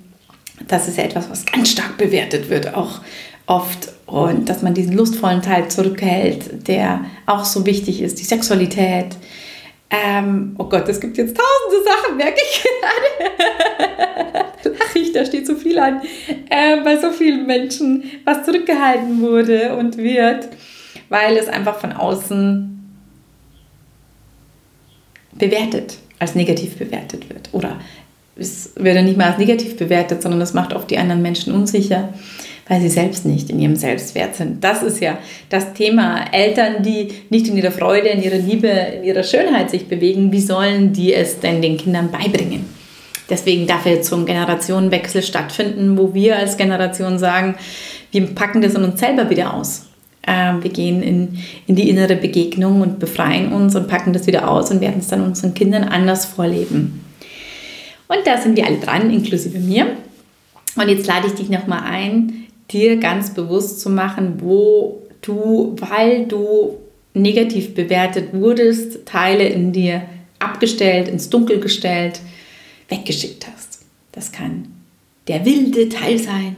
das 0.67 0.89
ist 0.89 0.97
ja 0.97 1.05
etwas, 1.05 1.29
was 1.29 1.45
ganz 1.45 1.71
stark 1.71 1.97
bewertet 1.97 2.49
wird, 2.49 2.73
auch 2.73 2.99
oft. 3.45 3.93
Und 4.05 4.49
dass 4.49 4.61
man 4.61 4.73
diesen 4.73 4.93
lustvollen 4.93 5.41
Teil 5.41 5.67
zurückhält, 5.69 6.67
der 6.67 7.05
auch 7.25 7.45
so 7.45 7.65
wichtig 7.65 8.01
ist, 8.01 8.19
die 8.19 8.25
Sexualität, 8.25 9.15
ähm, 9.91 10.55
oh 10.57 10.65
Gott, 10.65 10.87
es 10.87 10.99
gibt 10.99 11.17
jetzt 11.17 11.35
tausende 11.35 11.83
Sachen, 11.83 12.17
merke 12.17 12.39
ich 12.41 12.63
gerade. 12.63 14.45
Lache 14.79 14.99
ich, 14.99 15.13
da 15.13 15.25
steht 15.25 15.47
so 15.47 15.55
viel 15.55 15.79
an. 15.79 16.01
Äh, 16.49 16.81
bei 16.83 16.97
so 16.97 17.11
vielen 17.11 17.47
Menschen, 17.47 18.03
was 18.23 18.45
zurückgehalten 18.45 19.21
wurde 19.21 19.75
und 19.75 19.97
wird, 19.97 20.47
weil 21.09 21.37
es 21.37 21.47
einfach 21.47 21.79
von 21.79 21.91
außen 21.93 22.79
bewertet, 25.33 25.97
als 26.19 26.35
negativ 26.35 26.77
bewertet 26.77 27.29
wird. 27.29 27.49
Oder 27.53 27.79
es 28.35 28.73
wird 28.75 28.95
ja 28.95 29.01
nicht 29.01 29.17
mal 29.17 29.29
als 29.29 29.39
negativ 29.39 29.75
bewertet, 29.75 30.21
sondern 30.21 30.41
es 30.41 30.53
macht 30.53 30.73
oft 30.73 30.89
die 30.91 30.97
anderen 30.97 31.21
Menschen 31.21 31.53
unsicher 31.53 32.13
weil 32.69 32.79
sie 32.79 32.89
selbst 32.89 33.25
nicht 33.25 33.49
in 33.49 33.59
ihrem 33.59 33.75
Selbstwert 33.75 34.35
sind. 34.35 34.63
Das 34.63 34.83
ist 34.83 35.01
ja 35.01 35.17
das 35.49 35.73
Thema. 35.73 36.25
Eltern, 36.31 36.83
die 36.83 37.09
nicht 37.29 37.47
in 37.47 37.57
ihrer 37.57 37.71
Freude, 37.71 38.09
in 38.09 38.21
ihrer 38.21 38.37
Liebe, 38.37 38.67
in 38.67 39.03
ihrer 39.03 39.23
Schönheit 39.23 39.71
sich 39.71 39.87
bewegen, 39.87 40.31
wie 40.31 40.39
sollen 40.39 40.93
die 40.93 41.13
es 41.13 41.39
denn 41.39 41.61
den 41.61 41.77
Kindern 41.77 42.11
beibringen? 42.11 42.65
Deswegen 43.27 43.67
darf 43.67 43.85
jetzt 43.85 44.09
so 44.09 44.15
ein 44.15 44.25
Generationenwechsel 44.25 45.23
stattfinden, 45.23 45.97
wo 45.97 46.13
wir 46.13 46.37
als 46.37 46.57
Generation 46.57 47.19
sagen, 47.19 47.55
wir 48.11 48.25
packen 48.27 48.61
das 48.61 48.75
in 48.75 48.83
uns 48.83 48.99
selber 48.99 49.29
wieder 49.29 49.53
aus. 49.53 49.87
Ähm, 50.27 50.61
wir 50.63 50.71
gehen 50.71 51.01
in, 51.01 51.39
in 51.65 51.75
die 51.75 51.89
innere 51.89 52.15
Begegnung 52.15 52.81
und 52.81 52.99
befreien 52.99 53.51
uns 53.51 53.75
und 53.75 53.87
packen 53.87 54.13
das 54.13 54.27
wieder 54.27 54.49
aus 54.49 54.69
und 54.69 54.81
werden 54.81 54.99
es 54.99 55.07
dann 55.07 55.23
unseren 55.23 55.53
Kindern 55.55 55.83
anders 55.83 56.25
vorleben. 56.25 57.03
Und 58.07 58.25
da 58.25 58.37
sind 58.37 58.57
wir 58.57 58.65
alle 58.65 58.77
dran, 58.77 59.11
inklusive 59.11 59.59
mir. 59.59 59.87
Und 60.75 60.87
jetzt 60.87 61.07
lade 61.07 61.27
ich 61.27 61.33
dich 61.33 61.49
nochmal 61.49 61.81
ein, 61.83 62.47
dir 62.71 62.97
ganz 62.97 63.33
bewusst 63.33 63.81
zu 63.81 63.89
machen, 63.89 64.35
wo 64.39 65.01
du, 65.21 65.75
weil 65.79 66.25
du 66.25 66.77
negativ 67.13 67.73
bewertet 67.73 68.33
wurdest, 68.33 69.05
Teile 69.05 69.47
in 69.47 69.71
dir 69.71 70.03
abgestellt, 70.39 71.07
ins 71.07 71.29
Dunkel 71.29 71.59
gestellt, 71.59 72.21
weggeschickt 72.87 73.47
hast. 73.47 73.85
Das 74.11 74.31
kann 74.31 74.67
der 75.27 75.45
wilde 75.45 75.89
Teil 75.89 76.17
sein, 76.17 76.55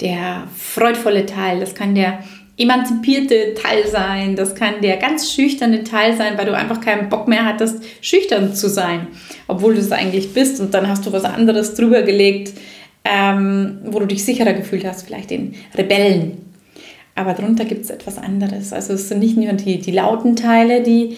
der 0.00 0.48
freudvolle 0.56 1.26
Teil, 1.26 1.60
das 1.60 1.74
kann 1.74 1.94
der 1.94 2.24
emanzipierte 2.56 3.54
Teil 3.54 3.86
sein, 3.86 4.36
das 4.36 4.54
kann 4.54 4.82
der 4.82 4.98
ganz 4.98 5.32
schüchterne 5.32 5.82
Teil 5.82 6.16
sein, 6.16 6.36
weil 6.36 6.44
du 6.44 6.54
einfach 6.54 6.80
keinen 6.80 7.08
Bock 7.08 7.26
mehr 7.26 7.46
hattest, 7.46 7.82
schüchtern 8.02 8.54
zu 8.54 8.68
sein, 8.68 9.06
obwohl 9.48 9.74
du 9.74 9.80
es 9.80 9.92
eigentlich 9.92 10.34
bist 10.34 10.60
und 10.60 10.74
dann 10.74 10.88
hast 10.88 11.06
du 11.06 11.12
was 11.12 11.24
anderes 11.24 11.74
drüber 11.74 12.02
gelegt, 12.02 12.52
ähm, 13.04 13.78
wo 13.84 13.98
du 14.00 14.06
dich 14.06 14.24
sicherer 14.24 14.52
gefühlt 14.52 14.84
hast, 14.84 15.06
vielleicht 15.06 15.30
den 15.30 15.54
Rebellen. 15.76 16.38
Aber 17.14 17.34
darunter 17.34 17.64
gibt 17.64 17.84
es 17.84 17.90
etwas 17.90 18.18
anderes. 18.18 18.72
Also 18.72 18.94
es 18.94 19.08
sind 19.08 19.20
nicht 19.20 19.36
nur 19.36 19.52
die, 19.52 19.78
die 19.78 19.90
lauten 19.90 20.36
Teile, 20.36 20.82
die 20.82 21.16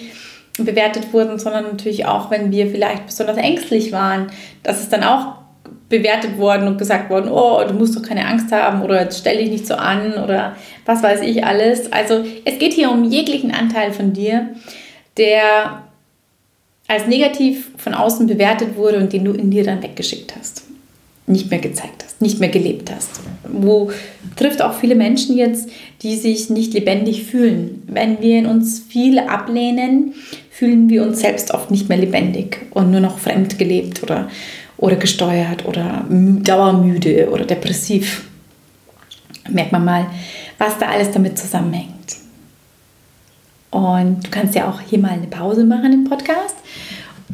bewertet 0.59 1.13
wurden, 1.13 1.39
sondern 1.39 1.65
natürlich 1.65 2.07
auch, 2.07 2.31
wenn 2.31 2.51
wir 2.51 2.67
vielleicht 2.69 3.07
besonders 3.07 3.37
ängstlich 3.37 3.93
waren, 3.93 4.27
dass 4.63 4.81
es 4.81 4.89
dann 4.89 5.03
auch 5.03 5.37
bewertet 5.89 6.39
worden 6.39 6.69
und 6.69 6.79
gesagt 6.79 7.11
worden, 7.11 7.31
oh, 7.31 7.63
du 7.67 7.75
musst 7.75 7.97
doch 7.97 8.03
keine 8.03 8.27
Angst 8.27 8.51
haben 8.53 8.83
oder 8.83 9.03
jetzt 9.03 9.19
stell 9.19 9.39
dich 9.39 9.51
nicht 9.51 9.67
so 9.67 9.75
an 9.75 10.15
oder 10.15 10.57
was 10.87 11.03
weiß 11.03 11.21
ich 11.21 11.45
alles. 11.45 11.93
Also 11.93 12.25
es 12.45 12.59
geht 12.59 12.73
hier 12.73 12.91
um 12.91 13.05
jeglichen 13.05 13.53
Anteil 13.53 13.93
von 13.93 14.13
dir, 14.13 14.49
der 15.19 15.83
als 16.89 17.07
negativ 17.07 17.71
von 17.77 17.95
außen 17.95 18.27
bewertet 18.27 18.77
wurde 18.77 18.99
und 18.99 19.13
den 19.13 19.25
du 19.25 19.33
in 19.33 19.51
dir 19.51 19.65
dann 19.65 19.83
weggeschickt 19.83 20.35
hast 20.39 20.62
nicht 21.33 21.51
mehr 21.51 21.59
gezeigt 21.59 22.05
hast, 22.05 22.21
nicht 22.23 22.39
mehr 22.41 22.49
gelebt 22.49 22.91
hast. 22.95 23.21
Wo 23.49 23.91
trifft 24.37 24.63
auch 24.63 24.75
viele 24.75 24.95
Menschen 24.95 25.37
jetzt, 25.37 25.69
die 26.03 26.17
sich 26.17 26.51
nicht 26.51 26.75
lebendig 26.75 27.25
fühlen. 27.25 27.83
Wenn 27.87 28.21
wir 28.21 28.39
in 28.39 28.47
uns 28.47 28.81
viel 28.81 29.19
ablehnen, 29.19 30.15
fühlen 30.51 30.89
wir 30.89 31.03
uns 31.03 31.21
selbst 31.21 31.53
oft 31.53 31.71
nicht 31.71 31.89
mehr 31.89 31.99
lebendig 31.99 32.67
und 32.71 32.91
nur 32.91 33.01
noch 33.01 33.19
fremd 33.19 33.59
gelebt 33.59 34.03
oder, 34.03 34.29
oder 34.77 34.97
gesteuert 34.97 35.67
oder 35.67 36.05
dauermüde 36.09 37.31
oder 37.31 37.45
depressiv. 37.45 38.25
Merkt 39.51 39.73
man 39.73 39.85
mal, 39.85 40.07
was 40.59 40.79
da 40.79 40.87
alles 40.87 41.11
damit 41.11 41.39
zusammenhängt. 41.39 41.93
Und 43.71 44.27
du 44.27 44.31
kannst 44.31 44.55
ja 44.55 44.69
auch 44.69 44.81
hier 44.81 44.99
mal 44.99 45.13
eine 45.13 45.27
Pause 45.27 45.65
machen 45.65 45.93
im 45.93 46.05
Podcast 46.05 46.57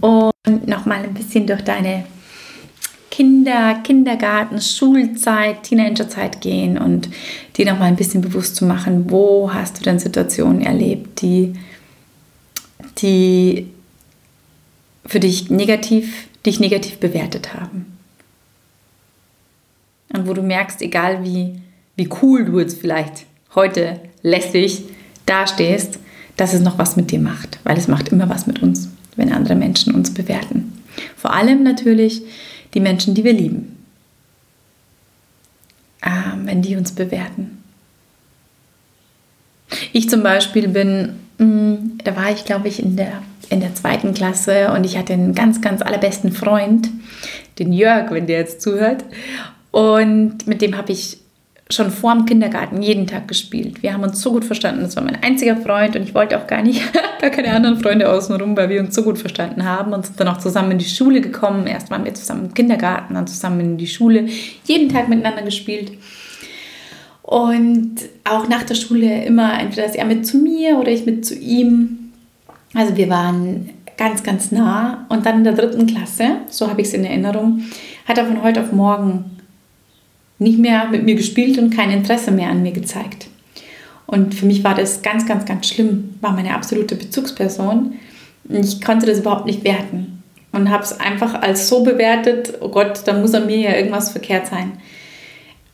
und 0.00 0.69
nochmal 0.69 1.02
ein 1.02 1.12
bisschen 1.12 1.47
durch 1.47 1.62
deine 1.62 2.05
Kinder, 3.18 3.80
Kindergarten, 3.82 4.60
Schulzeit, 4.60 5.64
Teenagerzeit 5.64 6.40
gehen 6.40 6.78
und 6.78 7.08
dir 7.56 7.66
noch 7.66 7.76
mal 7.76 7.87
ein 7.87 7.96
bisschen 7.96 8.20
bewusst 8.20 8.54
zu 8.54 8.64
machen, 8.64 9.10
wo 9.10 9.52
hast 9.52 9.80
du 9.80 9.82
denn 9.82 9.98
Situationen 9.98 10.62
erlebt, 10.62 11.20
die, 11.20 11.54
die 12.98 13.66
für 15.04 15.18
dich 15.18 15.50
negativ, 15.50 16.28
dich 16.46 16.60
negativ 16.60 16.98
bewertet 16.98 17.54
haben. 17.54 17.87
Und 20.14 20.28
wo 20.28 20.32
du 20.32 20.42
merkst, 20.42 20.80
egal 20.80 21.25
wie, 21.25 21.60
wie 21.96 22.08
cool 22.22 22.44
du 22.44 22.60
jetzt 22.60 22.80
vielleicht 22.80 23.26
heute 23.56 23.98
lässig 24.22 24.84
dastehst, 25.26 25.98
dass 26.37 26.54
es 26.54 26.60
noch 26.60 26.78
was 26.78 26.94
mit 26.94 27.10
dir 27.10 27.18
macht, 27.18 27.58
weil 27.64 27.78
es 27.78 27.88
macht 27.88 28.10
immer 28.10 28.28
was 28.28 28.46
mit 28.46 28.62
uns, 28.62 28.88
wenn 29.16 29.32
andere 29.32 29.56
Menschen 29.56 29.92
uns 29.92 30.14
bewerten. 30.14 30.72
Vor 31.16 31.32
allem 31.32 31.64
natürlich, 31.64 32.22
die 32.75 32.80
Menschen, 32.80 33.14
die 33.14 33.25
wir 33.25 33.32
lieben, 33.32 33.84
ähm, 36.04 36.42
wenn 36.44 36.62
die 36.62 36.76
uns 36.76 36.92
bewerten. 36.92 37.62
Ich 39.92 40.08
zum 40.08 40.22
Beispiel 40.22 40.68
bin, 40.68 41.20
mh, 41.38 41.46
mm, 41.46 41.98
da 42.04 42.16
war 42.16 42.30
ich 42.30 42.44
glaube 42.44 42.68
ich 42.68 42.82
in 42.82 42.96
der, 42.96 43.22
in 43.50 43.60
der 43.60 43.75
zweiten 43.75 44.14
Klasse 44.14 44.72
und 44.72 44.84
ich 44.84 44.96
hatte 44.96 45.12
einen 45.12 45.34
ganz, 45.34 45.60
ganz 45.60 45.82
allerbesten 45.82 46.32
Freund, 46.32 46.88
den 47.58 47.72
Jörg, 47.72 48.10
wenn 48.10 48.26
der 48.26 48.38
jetzt 48.38 48.60
zuhört. 48.62 49.04
Und 49.70 50.46
mit 50.46 50.62
dem 50.62 50.76
habe 50.76 50.92
ich 50.92 51.18
schon 51.70 51.90
vor 51.90 52.14
dem 52.14 52.25
Kindergarten 52.25 52.80
jeden 52.80 53.06
Tag 53.06 53.28
gespielt. 53.28 53.82
Wir 53.82 53.92
haben 53.92 54.02
uns 54.02 54.20
so 54.22 54.32
gut 54.32 54.44
verstanden. 54.44 54.82
Das 54.82 54.96
war 54.96 55.04
mein 55.04 55.22
einziger 55.22 55.56
Freund 55.56 55.96
und 55.96 56.02
ich 56.02 56.14
wollte 56.14 56.38
auch 56.38 56.46
gar 56.46 56.62
nicht 56.62 56.82
gar 57.20 57.30
keine 57.30 57.52
anderen 57.52 57.78
Freunde 57.78 58.10
außenrum, 58.10 58.56
weil 58.56 58.70
wir 58.70 58.80
uns 58.80 58.94
so 58.94 59.02
gut 59.02 59.18
verstanden 59.18 59.64
haben 59.64 59.92
und 59.92 60.06
sind 60.06 60.18
dann 60.18 60.28
auch 60.28 60.38
zusammen 60.38 60.72
in 60.72 60.78
die 60.78 60.87
Schule 60.87 61.20
gekommen. 61.20 61.66
Erst 61.66 61.90
waren 61.90 62.04
wir 62.04 62.14
zusammen 62.14 62.46
im 62.46 62.54
Kindergarten, 62.54 63.14
dann 63.14 63.26
zusammen 63.26 63.60
in 63.60 63.76
die 63.76 63.87
Schule. 63.87 64.28
Jeden 64.64 64.88
Tag 64.88 65.08
miteinander 65.08 65.42
gespielt. 65.42 65.92
Und 67.22 67.96
auch 68.25 68.48
nach 68.48 68.62
der 68.62 68.75
Schule 68.75 69.25
immer 69.25 69.60
entweder 69.60 69.84
ist 69.84 69.96
er 69.96 70.06
mit 70.06 70.26
zu 70.26 70.38
mir 70.38 70.78
oder 70.78 70.90
ich 70.90 71.04
mit 71.04 71.26
zu 71.26 71.34
ihm. 71.34 72.12
Also 72.72 72.96
wir 72.96 73.10
waren 73.10 73.68
ganz, 73.98 74.22
ganz 74.22 74.50
nah. 74.50 75.04
Und 75.10 75.26
dann 75.26 75.38
in 75.38 75.44
der 75.44 75.52
dritten 75.52 75.87
Klasse, 75.87 76.38
so 76.48 76.70
habe 76.70 76.80
ich 76.80 76.87
es 76.87 76.94
in 76.94 77.04
Erinnerung, 77.04 77.64
hat 78.06 78.16
er 78.16 78.25
von 78.25 78.42
heute 78.42 78.62
auf 78.62 78.72
morgen 78.72 79.38
nicht 80.38 80.59
mehr 80.59 80.88
mit 80.88 81.04
mir 81.04 81.14
gespielt 81.14 81.59
und 81.59 81.75
kein 81.75 81.90
Interesse 81.90 82.30
mehr 82.30 82.50
an 82.50 82.62
mir 82.62 82.73
gezeigt. 82.73 83.28
Und 84.07 84.35
für 84.35 84.47
mich 84.47 84.64
war 84.64 84.75
das 84.75 85.02
ganz, 85.02 85.26
ganz, 85.26 85.45
ganz 85.45 85.68
schlimm, 85.68 86.14
war 86.21 86.33
meine 86.33 86.54
absolute 86.54 86.95
Bezugsperson. 86.95 87.95
Ich 88.49 88.80
konnte 88.80 89.07
das 89.07 89.18
überhaupt 89.18 89.47
nicht 89.47 89.64
werten 89.64 90.23
und 90.52 90.71
habe 90.71 90.83
es 90.83 90.99
einfach 90.99 91.42
als 91.42 91.68
so 91.68 91.83
bewertet, 91.83 92.54
oh 92.61 92.68
Gott, 92.68 93.02
da 93.04 93.12
muss 93.12 93.35
an 93.35 93.47
mir 93.47 93.59
ja 93.59 93.76
irgendwas 93.76 94.11
verkehrt 94.11 94.47
sein. 94.47 94.73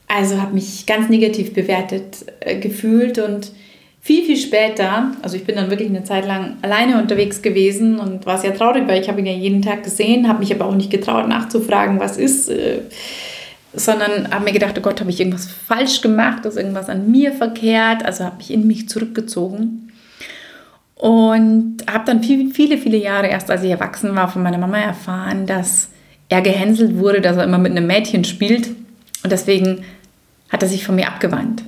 Also 0.08 0.40
habe 0.40 0.54
mich 0.54 0.84
ganz 0.86 1.08
negativ 1.08 1.54
bewertet 1.54 2.26
äh, 2.40 2.58
gefühlt 2.58 3.18
und 3.18 3.52
viel, 4.00 4.24
viel 4.24 4.36
später, 4.36 5.12
also 5.22 5.36
ich 5.36 5.44
bin 5.44 5.56
dann 5.56 5.70
wirklich 5.70 5.88
eine 5.88 6.04
Zeit 6.04 6.26
lang 6.26 6.58
alleine 6.60 7.00
unterwegs 7.00 7.40
gewesen 7.40 7.98
und 7.98 8.26
war 8.26 8.36
sehr 8.36 8.54
traurig, 8.54 8.86
weil 8.86 9.00
ich 9.00 9.08
habe 9.08 9.20
ihn 9.20 9.26
ja 9.26 9.32
jeden 9.32 9.62
Tag 9.62 9.82
gesehen, 9.82 10.28
habe 10.28 10.40
mich 10.40 10.52
aber 10.54 10.66
auch 10.66 10.74
nicht 10.74 10.90
getraut 10.90 11.26
nachzufragen, 11.28 12.00
was 12.00 12.18
ist. 12.18 12.50
Äh, 12.50 12.80
sondern 13.76 14.32
habe 14.32 14.44
mir 14.44 14.52
gedacht, 14.52 14.76
oh 14.78 14.80
Gott, 14.80 15.00
habe 15.00 15.10
ich 15.10 15.20
irgendwas 15.20 15.46
falsch 15.46 16.00
gemacht, 16.00 16.44
ist 16.46 16.56
irgendwas 16.56 16.88
an 16.88 17.10
mir 17.10 17.32
verkehrt, 17.32 18.04
also 18.04 18.24
habe 18.24 18.36
mich 18.36 18.52
in 18.52 18.66
mich 18.66 18.88
zurückgezogen 18.88 19.92
und 20.94 21.78
habe 21.90 22.04
dann 22.06 22.22
viel, 22.22 22.52
viele, 22.52 22.78
viele 22.78 22.96
Jahre 22.96 23.26
erst, 23.26 23.50
als 23.50 23.62
ich 23.62 23.70
erwachsen 23.70 24.14
war, 24.14 24.28
von 24.28 24.42
meiner 24.42 24.58
Mama 24.58 24.78
erfahren, 24.78 25.46
dass 25.46 25.88
er 26.28 26.40
gehänselt 26.40 26.96
wurde, 26.96 27.20
dass 27.20 27.36
er 27.36 27.44
immer 27.44 27.58
mit 27.58 27.72
einem 27.72 27.86
Mädchen 27.86 28.24
spielt 28.24 28.68
und 29.22 29.30
deswegen 29.30 29.84
hat 30.50 30.62
er 30.62 30.68
sich 30.68 30.86
von 30.86 30.94
mir 30.94 31.08
abgewandt. 31.08 31.62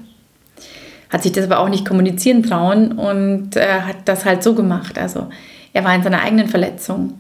Hat 1.11 1.23
sich 1.23 1.33
das 1.33 1.45
aber 1.45 1.59
auch 1.59 1.69
nicht 1.69 1.87
kommunizieren 1.87 2.43
trauen 2.43 2.93
und 2.93 3.57
äh, 3.57 3.81
hat 3.83 3.97
das 4.07 4.25
halt 4.25 4.43
so 4.43 4.55
gemacht. 4.55 4.99
Also 4.99 5.29
er 5.73 5.85
war 5.85 5.95
in 5.95 6.03
seiner 6.03 6.23
eigenen 6.23 6.49
Verletzung. 6.49 7.15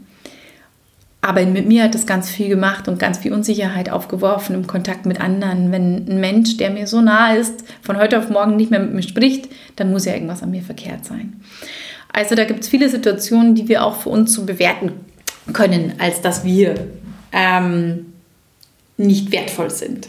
Aber 1.20 1.44
mit 1.44 1.66
mir 1.66 1.84
hat 1.84 1.94
das 1.94 2.06
ganz 2.06 2.30
viel 2.30 2.48
gemacht 2.48 2.86
und 2.86 2.98
ganz 2.98 3.18
viel 3.18 3.32
Unsicherheit 3.32 3.90
aufgeworfen 3.90 4.54
im 4.54 4.66
Kontakt 4.66 5.06
mit 5.06 5.20
anderen. 5.20 5.72
Wenn 5.72 6.08
ein 6.08 6.20
Mensch, 6.20 6.56
der 6.56 6.70
mir 6.70 6.86
so 6.86 7.00
nahe 7.00 7.38
ist, 7.38 7.64
von 7.82 7.96
heute 7.96 8.18
auf 8.18 8.30
morgen 8.30 8.56
nicht 8.56 8.70
mehr 8.70 8.80
mit 8.80 8.94
mir 8.94 9.02
spricht, 9.02 9.48
dann 9.74 9.90
muss 9.90 10.04
ja 10.04 10.14
irgendwas 10.14 10.42
an 10.42 10.52
mir 10.52 10.62
verkehrt 10.62 11.04
sein. 11.04 11.40
Also 12.12 12.34
da 12.34 12.44
gibt 12.44 12.60
es 12.60 12.68
viele 12.68 12.88
Situationen, 12.88 13.54
die 13.54 13.68
wir 13.68 13.84
auch 13.84 13.96
für 13.96 14.10
uns 14.10 14.32
so 14.32 14.44
bewerten 14.44 14.92
können, 15.52 15.94
als 15.98 16.20
dass 16.20 16.44
wir 16.44 16.74
ähm, 17.32 18.12
nicht 18.96 19.32
wertvoll 19.32 19.70
sind. 19.70 20.08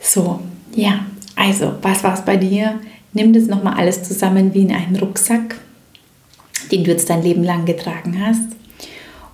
So, 0.00 0.40
ja, 0.74 1.04
also, 1.36 1.74
was 1.82 2.02
war 2.02 2.14
es 2.14 2.24
bei 2.24 2.36
dir? 2.36 2.80
Nimm 3.12 3.32
das 3.32 3.46
nochmal 3.46 3.74
alles 3.74 4.02
zusammen 4.02 4.54
wie 4.54 4.62
in 4.62 4.72
einen 4.72 4.96
Rucksack, 4.96 5.56
den 6.72 6.84
du 6.84 6.90
jetzt 6.90 7.10
dein 7.10 7.22
Leben 7.22 7.44
lang 7.44 7.64
getragen 7.64 8.20
hast. 8.24 8.59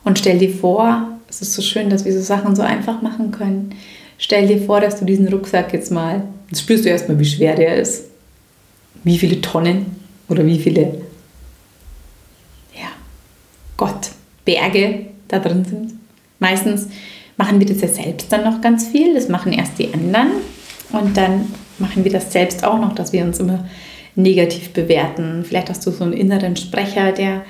Und 0.06 0.20
stell 0.20 0.38
dir 0.38 0.50
vor, 0.50 1.08
es 1.28 1.42
ist 1.42 1.52
so 1.54 1.62
schön, 1.62 1.90
dass 1.90 2.04
wir 2.04 2.12
so 2.12 2.20
Sachen 2.20 2.54
so 2.54 2.62
einfach 2.62 3.02
machen 3.02 3.32
können. 3.32 3.74
Stell 4.18 4.46
dir 4.46 4.60
vor, 4.60 4.80
dass 4.80 5.00
du 5.00 5.04
diesen 5.04 5.26
Rucksack 5.26 5.72
jetzt 5.72 5.90
mal, 5.90 6.22
jetzt 6.48 6.60
spürst 6.60 6.84
du 6.84 6.90
erstmal, 6.90 7.18
wie 7.18 7.24
schwer 7.24 7.56
der 7.56 7.74
ist. 7.74 8.04
Wie 9.02 9.18
viele 9.18 9.40
Tonnen 9.40 9.96
oder 10.28 10.46
wie 10.46 10.60
viele, 10.60 11.02
ja, 12.72 12.86
Gott, 13.76 14.10
Berge 14.44 15.06
da 15.26 15.40
drin 15.40 15.64
sind. 15.64 15.94
Meistens 16.38 16.86
machen 17.36 17.58
wir 17.58 17.66
das 17.66 17.80
ja 17.80 17.88
selbst 17.88 18.32
dann 18.32 18.44
noch 18.44 18.60
ganz 18.60 18.86
viel. 18.86 19.12
Das 19.12 19.28
machen 19.28 19.52
erst 19.52 19.76
die 19.76 19.92
anderen 19.92 20.28
und 20.92 21.16
dann 21.16 21.52
machen 21.80 22.04
wir 22.04 22.12
das 22.12 22.32
selbst 22.32 22.62
auch 22.62 22.78
noch, 22.78 22.94
dass 22.94 23.12
wir 23.12 23.24
uns 23.24 23.40
immer 23.40 23.68
negativ 24.14 24.72
bewerten. 24.72 25.44
Vielleicht 25.44 25.68
hast 25.68 25.84
du 25.84 25.90
so 25.90 26.04
einen 26.04 26.12
inneren 26.12 26.54
Sprecher, 26.54 27.10
der, 27.10 27.42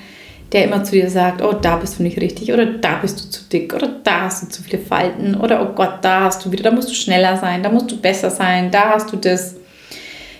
der 0.53 0.65
immer 0.65 0.85
zu 0.85 0.93
dir 0.93 1.11
sagt, 1.11 1.43
oh, 1.43 1.53
da 1.53 1.76
bist 1.76 1.99
du 1.99 2.03
nicht 2.03 2.21
richtig 2.21 2.53
oder 2.53 2.67
da 2.67 2.99
bist 2.99 3.21
du 3.21 3.31
zu 3.31 3.43
dick 3.50 3.75
oder 3.75 3.88
da 4.05 4.23
hast 4.23 4.43
du 4.43 4.49
zu 4.49 4.62
viele 4.62 4.81
Falten 4.81 5.35
oder 5.35 5.62
oh 5.62 5.75
Gott, 5.75 5.99
da 6.03 6.25
hast 6.25 6.45
du 6.45 6.53
wieder, 6.53 6.62
da 6.62 6.71
musst 6.71 6.88
du 6.88 6.95
schneller 6.95 7.37
sein, 7.37 7.62
da 7.62 7.69
musst 7.69 7.91
du 7.91 7.97
besser 7.97 8.31
sein, 8.31 8.71
da 8.71 8.91
hast 8.91 9.12
du 9.12 9.17
das. 9.17 9.57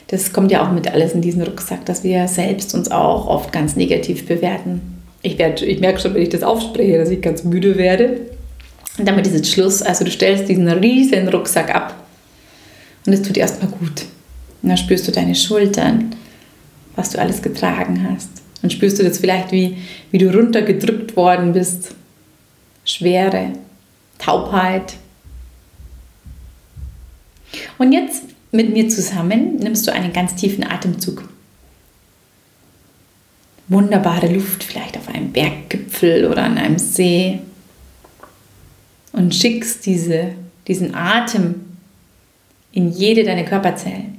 Das 0.09 0.33
kommt 0.33 0.53
ja 0.53 0.65
auch 0.65 0.71
mit 0.71 0.89
alles 0.89 1.15
in 1.15 1.21
diesen 1.21 1.43
Rucksack, 1.43 1.85
dass 1.85 2.05
wir 2.05 2.29
selbst 2.29 2.75
uns 2.77 2.93
auch 2.93 3.27
oft 3.27 3.53
ganz 3.53 3.75
negativ 3.75 4.25
bewerten. 4.27 5.03
Ich, 5.23 5.37
werd, 5.37 5.63
ich 5.63 5.81
merke 5.81 5.99
schon, 5.99 6.15
wenn 6.15 6.23
ich 6.23 6.29
das 6.29 6.45
aufspreche, 6.45 6.99
dass 6.99 7.11
ich 7.11 7.21
ganz 7.21 7.43
müde 7.43 7.77
werde. 7.77 8.21
Und 8.99 9.09
damit 9.09 9.27
ist 9.27 9.35
jetzt 9.35 9.51
Schluss. 9.51 9.83
Also 9.83 10.05
du 10.05 10.13
stellst 10.13 10.49
diesen 10.49 10.69
riesen 10.69 11.27
Rucksack 11.27 11.75
ab 11.75 11.97
und 13.05 13.13
es 13.13 13.23
tut 13.23 13.37
erstmal 13.37 13.73
gut. 13.73 14.05
Und 14.63 14.69
dann 14.69 14.77
spürst 14.77 15.09
du 15.09 15.13
deine 15.13 15.35
Schultern, 15.35 16.15
was 16.95 17.11
du 17.11 17.19
alles 17.19 17.43
getragen 17.43 18.07
hast. 18.09 18.46
Und 18.63 18.73
spürst 18.73 18.99
du 18.99 19.05
das 19.05 19.19
vielleicht, 19.19 19.53
wie, 19.53 19.77
wie 20.11 20.19
du 20.19 20.33
runtergedrückt 20.33 21.17
worden 21.17 21.53
bist. 21.53 21.95
Schwere, 22.85 23.53
Taubheit. 24.19 24.95
Und 27.79 27.93
jetzt 27.93 28.25
mit 28.53 28.73
mir 28.73 28.89
zusammen 28.89 29.57
nimmst 29.57 29.87
du 29.87 29.93
einen 29.93 30.13
ganz 30.13 30.35
tiefen 30.35 30.65
Atemzug. 30.65 31.29
Wunderbare 33.69 34.33
Luft, 34.33 34.65
vielleicht 34.65 34.97
auf 34.97 35.09
einem 35.09 35.33
Berggipfel 35.33 36.27
oder 36.27 36.45
an 36.45 36.57
einem 36.57 36.79
See. 36.79 37.41
Und 39.13 39.35
schickst 39.35 39.85
diese, 39.87 40.33
diesen 40.69 40.95
Atem 40.95 41.67
in 42.73 42.91
jede 42.91 43.25
deiner 43.25 43.45
Körperzellen. 43.45 44.16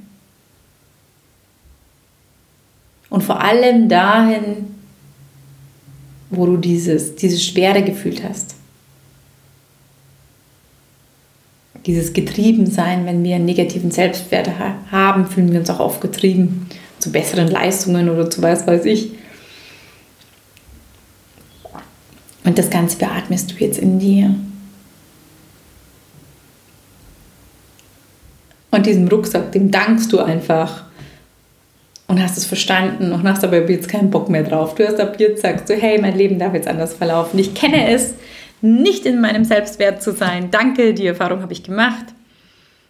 Und 3.10 3.22
vor 3.22 3.40
allem 3.40 3.88
dahin, 3.88 4.74
wo 6.30 6.46
du 6.46 6.56
dieses, 6.56 7.14
diese 7.16 7.38
Schwere 7.38 7.82
gefühlt 7.82 8.22
hast. 8.22 8.54
Dieses 11.86 12.12
Getriebensein, 12.12 13.06
wenn 13.06 13.24
wir 13.24 13.36
einen 13.36 13.46
negativen 13.46 13.90
Selbstwert 13.90 14.50
haben, 14.90 15.26
fühlen 15.26 15.52
wir 15.52 15.60
uns 15.60 15.70
auch 15.70 15.80
oft 15.80 16.00
getrieben 16.00 16.68
zu 16.98 17.10
besseren 17.12 17.48
Leistungen 17.48 18.10
oder 18.10 18.28
zu 18.28 18.42
was 18.42 18.66
weiß 18.66 18.84
ich. 18.84 19.12
Und 22.44 22.58
das 22.58 22.70
Ganze 22.70 22.98
beatmest 22.98 23.52
du 23.52 23.54
jetzt 23.56 23.78
in 23.78 23.98
dir. 23.98 24.34
Und 28.70 28.86
diesem 28.86 29.08
Rucksack, 29.08 29.52
dem 29.52 29.70
dankst 29.70 30.12
du 30.12 30.18
einfach 30.18 30.84
und 32.08 32.22
hast 32.22 32.36
es 32.36 32.46
verstanden 32.46 33.12
und 33.12 33.28
hast 33.28 33.44
aber 33.44 33.70
jetzt 33.70 33.88
keinen 33.88 34.10
Bock 34.10 34.28
mehr 34.28 34.42
drauf. 34.42 34.74
Du 34.74 34.86
hast 34.86 34.98
ab 34.98 35.20
jetzt 35.20 35.42
sagst 35.42 35.68
du, 35.68 35.74
hey, 35.74 36.00
mein 36.00 36.16
Leben 36.16 36.38
darf 36.38 36.54
jetzt 36.54 36.66
anders 36.66 36.94
verlaufen. 36.94 37.38
Ich 37.38 37.54
kenne 37.54 37.92
es, 37.92 38.14
nicht 38.60 39.06
in 39.06 39.20
meinem 39.20 39.44
Selbstwert 39.44 40.02
zu 40.02 40.12
sein. 40.12 40.50
Danke, 40.50 40.94
die 40.94 41.06
Erfahrung 41.06 41.42
habe 41.42 41.52
ich 41.52 41.62
gemacht. 41.62 42.06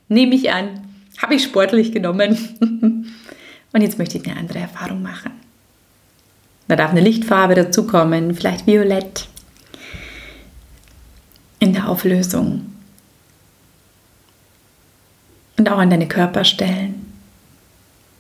Nehme 0.09 0.35
ich 0.35 0.51
an, 0.51 0.81
habe 1.21 1.35
ich 1.35 1.43
sportlich 1.43 1.93
genommen. 1.93 2.39
und 3.73 3.83
jetzt 3.83 3.99
möchte 3.99 4.17
ich 4.17 4.27
eine 4.27 4.39
andere 4.39 4.61
Erfahrung 4.61 5.03
machen. 5.03 5.33
Da 6.69 6.77
darf 6.77 6.93
eine 6.93 7.01
Lichtfarbe 7.01 7.55
dazukommen, 7.55 8.35
vielleicht 8.35 8.67
violett 8.67 9.27
in 11.59 11.73
der 11.73 11.89
Auflösung 11.89 12.67
und 15.57 15.69
auch 15.71 15.79
an 15.79 15.91
deine 15.91 16.07
Körperstellen 16.07 16.98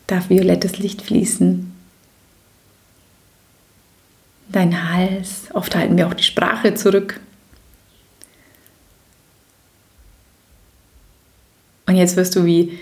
darf 0.08 0.30
violettes 0.30 0.78
Licht 0.78 1.02
fließen. 1.02 1.72
Dein 4.48 4.90
Hals, 4.90 5.44
oft 5.52 5.76
halten 5.76 5.96
wir 5.96 6.08
auch 6.08 6.14
die 6.14 6.24
Sprache 6.24 6.74
zurück. 6.74 7.20
Und 11.86 11.96
jetzt 11.96 12.16
wirst 12.16 12.34
du 12.34 12.44
wie, 12.44 12.78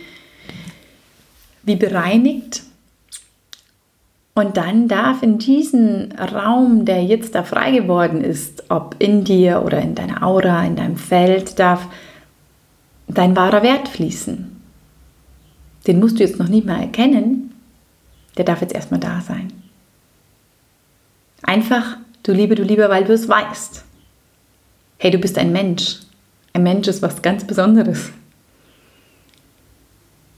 wie 1.64 1.76
bereinigt. 1.76 2.62
Und 4.34 4.56
dann 4.56 4.86
darf 4.86 5.22
in 5.22 5.38
diesen 5.38 6.12
Raum, 6.12 6.84
der 6.84 7.02
jetzt 7.02 7.34
da 7.34 7.42
frei 7.42 7.72
geworden 7.72 8.22
ist, 8.22 8.64
ob 8.70 8.96
in 8.98 9.24
dir 9.24 9.62
oder 9.64 9.80
in 9.80 9.94
deiner 9.94 10.22
Aura, 10.22 10.64
in 10.64 10.76
deinem 10.76 10.96
Feld, 10.96 11.58
darf 11.58 11.86
dein 13.08 13.34
wahrer 13.34 13.62
Wert 13.62 13.88
fließen. 13.88 14.55
Den 15.86 16.00
musst 16.00 16.18
du 16.18 16.22
jetzt 16.22 16.38
noch 16.38 16.48
nicht 16.48 16.66
mal 16.66 16.80
erkennen, 16.80 17.54
der 18.36 18.44
darf 18.44 18.60
jetzt 18.60 18.74
erstmal 18.74 19.00
da 19.00 19.20
sein. 19.20 19.52
Einfach, 21.42 21.96
du 22.22 22.32
Liebe, 22.32 22.54
du 22.54 22.62
Liebe, 22.62 22.88
weil 22.88 23.04
du 23.04 23.12
es 23.12 23.28
weißt. 23.28 23.84
Hey, 24.98 25.10
du 25.10 25.18
bist 25.18 25.38
ein 25.38 25.52
Mensch. 25.52 26.00
Ein 26.52 26.62
Mensch 26.62 26.88
ist 26.88 27.02
was 27.02 27.22
ganz 27.22 27.46
Besonderes. 27.46 28.10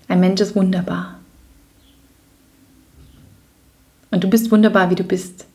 Ein 0.08 0.20
Mensch 0.20 0.40
ist 0.40 0.56
wunderbar. 0.56 1.18
Und 4.11 4.24
du 4.24 4.28
bist 4.28 4.50
wunderbar, 4.50 4.90
wie 4.90 4.94
du 4.94 5.04
bist. 5.04 5.46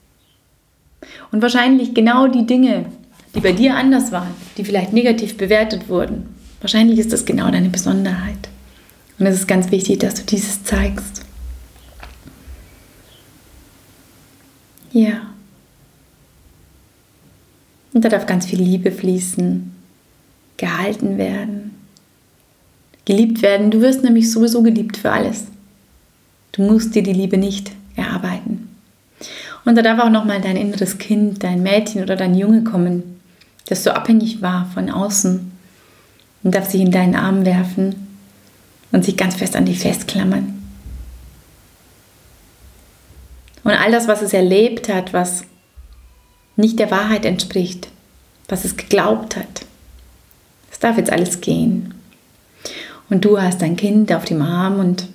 Und 1.32 1.42
wahrscheinlich 1.42 1.94
genau 1.94 2.28
die 2.28 2.46
Dinge, 2.46 2.86
die 3.36 3.42
bei 3.42 3.52
dir 3.52 3.76
anders 3.76 4.12
waren, 4.12 4.34
die 4.58 4.64
vielleicht 4.64 4.94
negativ 4.94 5.38
bewertet 5.38 5.90
wurden, 5.90 6.34
Wahrscheinlich 6.64 6.98
ist 6.98 7.12
das 7.12 7.26
genau 7.26 7.52
deine 7.52 7.68
Besonderheit. 7.68 8.48
Und 9.20 9.26
es 9.28 9.36
ist 9.36 9.48
ganz 9.48 9.72
wichtig, 9.72 10.00
dass 10.00 10.16
du 10.16 10.24
dieses 10.24 10.64
zeigst. 10.64 11.24
Ja. 14.92 15.22
Und 17.94 18.04
da 18.04 18.10
darf 18.10 18.26
ganz 18.26 18.46
viel 18.46 18.62
Liebe 18.62 18.92
fließen, 18.92 19.72
gehalten 20.58 21.18
werden, 21.18 21.72
geliebt 23.06 23.42
werden. 23.42 23.70
Du 23.70 23.82
wirst 23.82 24.04
nämlich 24.04 24.32
sowieso 24.32 24.64
geliebt 24.64 24.98
für 24.98 25.12
alles. 25.12 25.46
Du 26.54 26.64
musst 26.64 26.96
dir 26.96 27.04
die 27.04 27.14
Liebe 27.14 27.38
nicht 27.38 27.72
erarbeiten. 27.96 28.70
Und 29.66 29.76
da 29.76 29.82
darf 29.82 30.00
auch 30.00 30.10
nochmal 30.10 30.42
dein 30.42 30.58
inneres 30.58 30.98
Kind, 30.98 31.44
dein 31.44 31.64
Mädchen 31.64 32.02
oder 32.04 32.16
dein 32.16 32.36
Junge 32.36 32.64
kommen, 32.64 33.20
das 33.68 33.84
so 33.84 33.92
abhängig 33.92 34.42
war 34.42 34.70
von 34.74 34.90
außen 34.90 35.52
und 36.44 36.56
darf 36.56 36.70
sich 36.70 36.82
in 36.82 36.92
deinen 36.92 37.16
Arm 37.16 37.46
werfen 37.46 38.13
und 38.94 39.04
sich 39.04 39.18
ganz 39.18 39.36
fest 39.36 39.58
an 39.58 39.66
dich 39.66 39.80
festklammern. 39.80 40.62
Und 43.66 43.72
all 43.72 43.92
das, 43.92 44.08
was 44.08 44.22
es 44.22 44.34
erlebt 44.34 44.88
hat, 44.88 45.14
was 45.14 45.44
nicht 46.56 46.80
der 46.80 46.92
Wahrheit 46.92 47.26
entspricht, 47.26 47.90
was 48.48 48.66
es 48.66 48.78
geglaubt 48.78 49.36
hat, 49.36 49.66
es 50.72 50.80
darf 50.80 50.98
jetzt 50.98 51.12
alles 51.12 51.42
gehen. 51.42 51.94
Und 53.10 53.26
du 53.26 53.42
hast 53.42 53.62
dein 53.62 53.76
Kind 53.76 54.14
auf 54.14 54.26
dem 54.26 54.42
Arm 54.42 54.80
und 54.80 55.08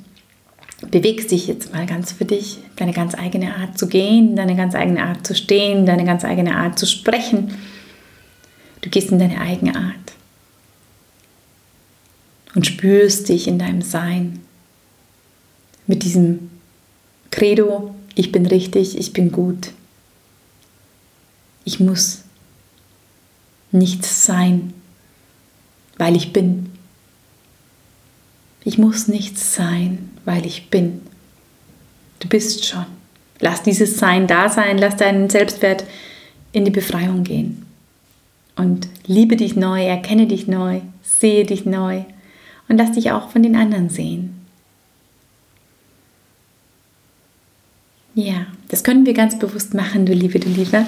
bewegst 0.91 1.31
dich 1.31 1.47
jetzt 1.47 1.73
mal 1.73 1.87
ganz 1.87 2.13
für 2.13 2.25
dich, 2.25 2.59
deine 2.77 2.93
ganz 2.93 3.15
eigene 3.15 3.55
Art 3.55 3.79
zu 3.79 3.87
gehen, 3.87 4.35
deine 4.35 4.57
ganz 4.57 4.75
eigene 4.75 5.05
Art 5.05 5.27
zu 5.27 5.35
stehen, 5.35 5.87
deine 5.87 6.05
ganz 6.05 6.25
eigene 6.25 6.57
Art 6.57 6.79
zu 6.79 6.87
sprechen. 6.87 7.57
Du 8.81 8.91
gehst 8.91 9.11
in 9.11 9.19
deine 9.19 9.41
eigene 9.41 9.77
Art 9.77 10.18
und 12.55 12.67
spürst 12.67 13.29
dich 13.29 13.47
in 13.47 13.59
deinem 13.59 13.83
Sein 13.83 14.41
mit 15.87 16.03
diesem 16.03 16.51
Credo, 17.31 17.95
ich 18.15 18.31
bin 18.31 18.47
richtig, 18.47 18.97
ich 18.97 19.13
bin 19.13 19.33
gut. 19.33 19.73
Ich 21.65 21.81
muss 21.81 22.23
nichts 23.73 24.25
sein, 24.25 24.73
weil 25.97 26.17
ich 26.17 26.33
bin. 26.33 26.71
Ich 28.65 28.79
muss 28.79 29.09
nichts 29.09 29.55
sein, 29.55 30.11
weil 30.25 30.47
ich 30.47 30.71
bin. 30.71 31.03
Du 32.21 32.29
bist 32.29 32.67
schon. 32.67 32.87
Lass 33.41 33.63
dieses 33.63 33.99
Sein 33.99 34.27
da 34.27 34.49
sein, 34.49 34.79
lass 34.79 34.97
deinen 34.97 35.31
Selbstwert 35.31 35.85
in 36.53 36.65
die 36.65 36.71
Befreiung 36.71 37.25
gehen. 37.25 37.67
Und 38.57 38.89
liebe 39.07 39.37
dich 39.37 39.55
neu, 39.55 39.85
erkenne 39.85 40.27
dich 40.27 40.49
neu, 40.49 40.81
sehe 41.03 41.47
dich 41.47 41.65
neu 41.65 42.05
und 42.69 42.77
lass 42.77 42.93
dich 42.93 43.11
auch 43.11 43.31
von 43.31 43.43
den 43.43 43.57
anderen 43.57 43.89
sehen. 43.89 44.35
Ja, 48.15 48.47
das 48.69 48.83
können 48.83 49.07
wir 49.07 49.15
ganz 49.15 49.39
bewusst 49.39 49.75
machen, 49.75 50.05
du 50.05 50.13
Liebe, 50.13 50.41
du 50.41 50.49
Liebe. 50.49 50.85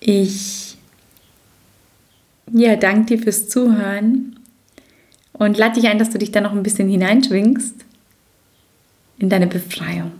Ich 0.00 0.76
ja, 2.52 2.76
danke 2.76 3.16
dir 3.16 3.22
fürs 3.22 3.48
Zuhören 3.48 4.38
und 5.34 5.58
lade 5.58 5.80
dich 5.80 5.90
ein, 5.90 5.98
dass 5.98 6.10
du 6.10 6.18
dich 6.18 6.32
da 6.32 6.40
noch 6.40 6.52
ein 6.52 6.62
bisschen 6.62 6.88
hineinschwingst 6.88 7.74
in 9.18 9.28
deine 9.28 9.46
Befreiung. 9.46 10.12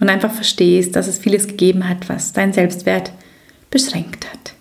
Und 0.00 0.08
einfach 0.08 0.32
verstehst, 0.32 0.96
dass 0.96 1.06
es 1.06 1.18
vieles 1.18 1.46
gegeben 1.46 1.88
hat, 1.88 2.08
was 2.08 2.32
dein 2.32 2.52
Selbstwert 2.52 3.12
beschränkt 3.70 4.32
hat. 4.32 4.51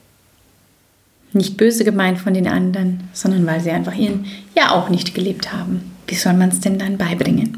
Nicht 1.33 1.57
böse 1.57 1.83
gemeint 1.85 2.19
von 2.19 2.33
den 2.33 2.47
anderen, 2.47 3.01
sondern 3.13 3.45
weil 3.45 3.61
sie 3.61 3.71
einfach 3.71 3.95
ihren 3.95 4.25
ja 4.55 4.71
auch 4.71 4.89
nicht 4.89 5.13
gelebt 5.15 5.53
haben. 5.53 5.91
Wie 6.07 6.15
soll 6.15 6.33
man 6.33 6.49
es 6.49 6.59
denn 6.59 6.77
dann 6.77 6.97
beibringen? 6.97 7.57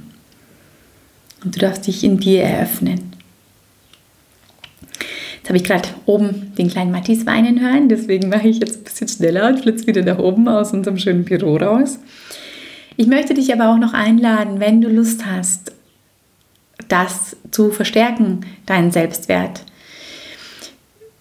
Und 1.43 1.55
du 1.55 1.59
darfst 1.59 1.87
dich 1.87 2.03
in 2.03 2.19
dir 2.19 2.43
eröffnen. 2.43 3.13
Jetzt 5.37 5.49
habe 5.49 5.57
ich 5.57 5.63
gerade 5.63 5.89
oben 6.05 6.53
den 6.57 6.69
kleinen 6.69 6.91
Matthias 6.91 7.25
weinen 7.25 7.59
hören, 7.59 7.89
deswegen 7.89 8.29
mache 8.29 8.47
ich 8.47 8.59
jetzt 8.59 8.77
ein 8.77 8.83
bisschen 8.83 9.07
schneller 9.09 9.49
und 9.49 9.59
flitze 9.59 9.87
wieder 9.87 10.01
nach 10.03 10.19
oben 10.19 10.47
aus 10.47 10.71
unserem 10.71 10.97
schönen 10.97 11.25
Büro 11.25 11.57
raus. 11.57 11.99
Ich 12.95 13.07
möchte 13.07 13.33
dich 13.33 13.51
aber 13.51 13.69
auch 13.69 13.77
noch 13.77 13.93
einladen, 13.93 14.59
wenn 14.59 14.79
du 14.79 14.87
Lust 14.87 15.25
hast, 15.25 15.73
das 16.87 17.35
zu 17.51 17.71
verstärken, 17.71 18.41
deinen 18.65 18.91
Selbstwert, 18.91 19.65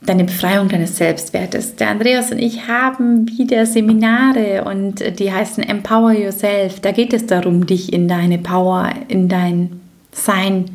deine 0.06 0.24
Befreiung 0.24 0.68
deines 0.68 0.96
Selbstwertes. 0.96 1.76
Der 1.76 1.88
Andreas 1.88 2.30
und 2.32 2.38
ich 2.38 2.66
haben 2.66 3.28
wieder 3.28 3.66
Seminare 3.66 4.64
und 4.64 5.18
die 5.18 5.32
heißen 5.32 5.62
Empower 5.62 6.12
Yourself. 6.12 6.80
Da 6.80 6.92
geht 6.92 7.12
es 7.12 7.26
darum, 7.26 7.66
dich 7.66 7.92
in 7.92 8.08
deine 8.08 8.38
Power, 8.38 8.90
in 9.08 9.28
dein 9.28 9.80
Sein 10.10 10.70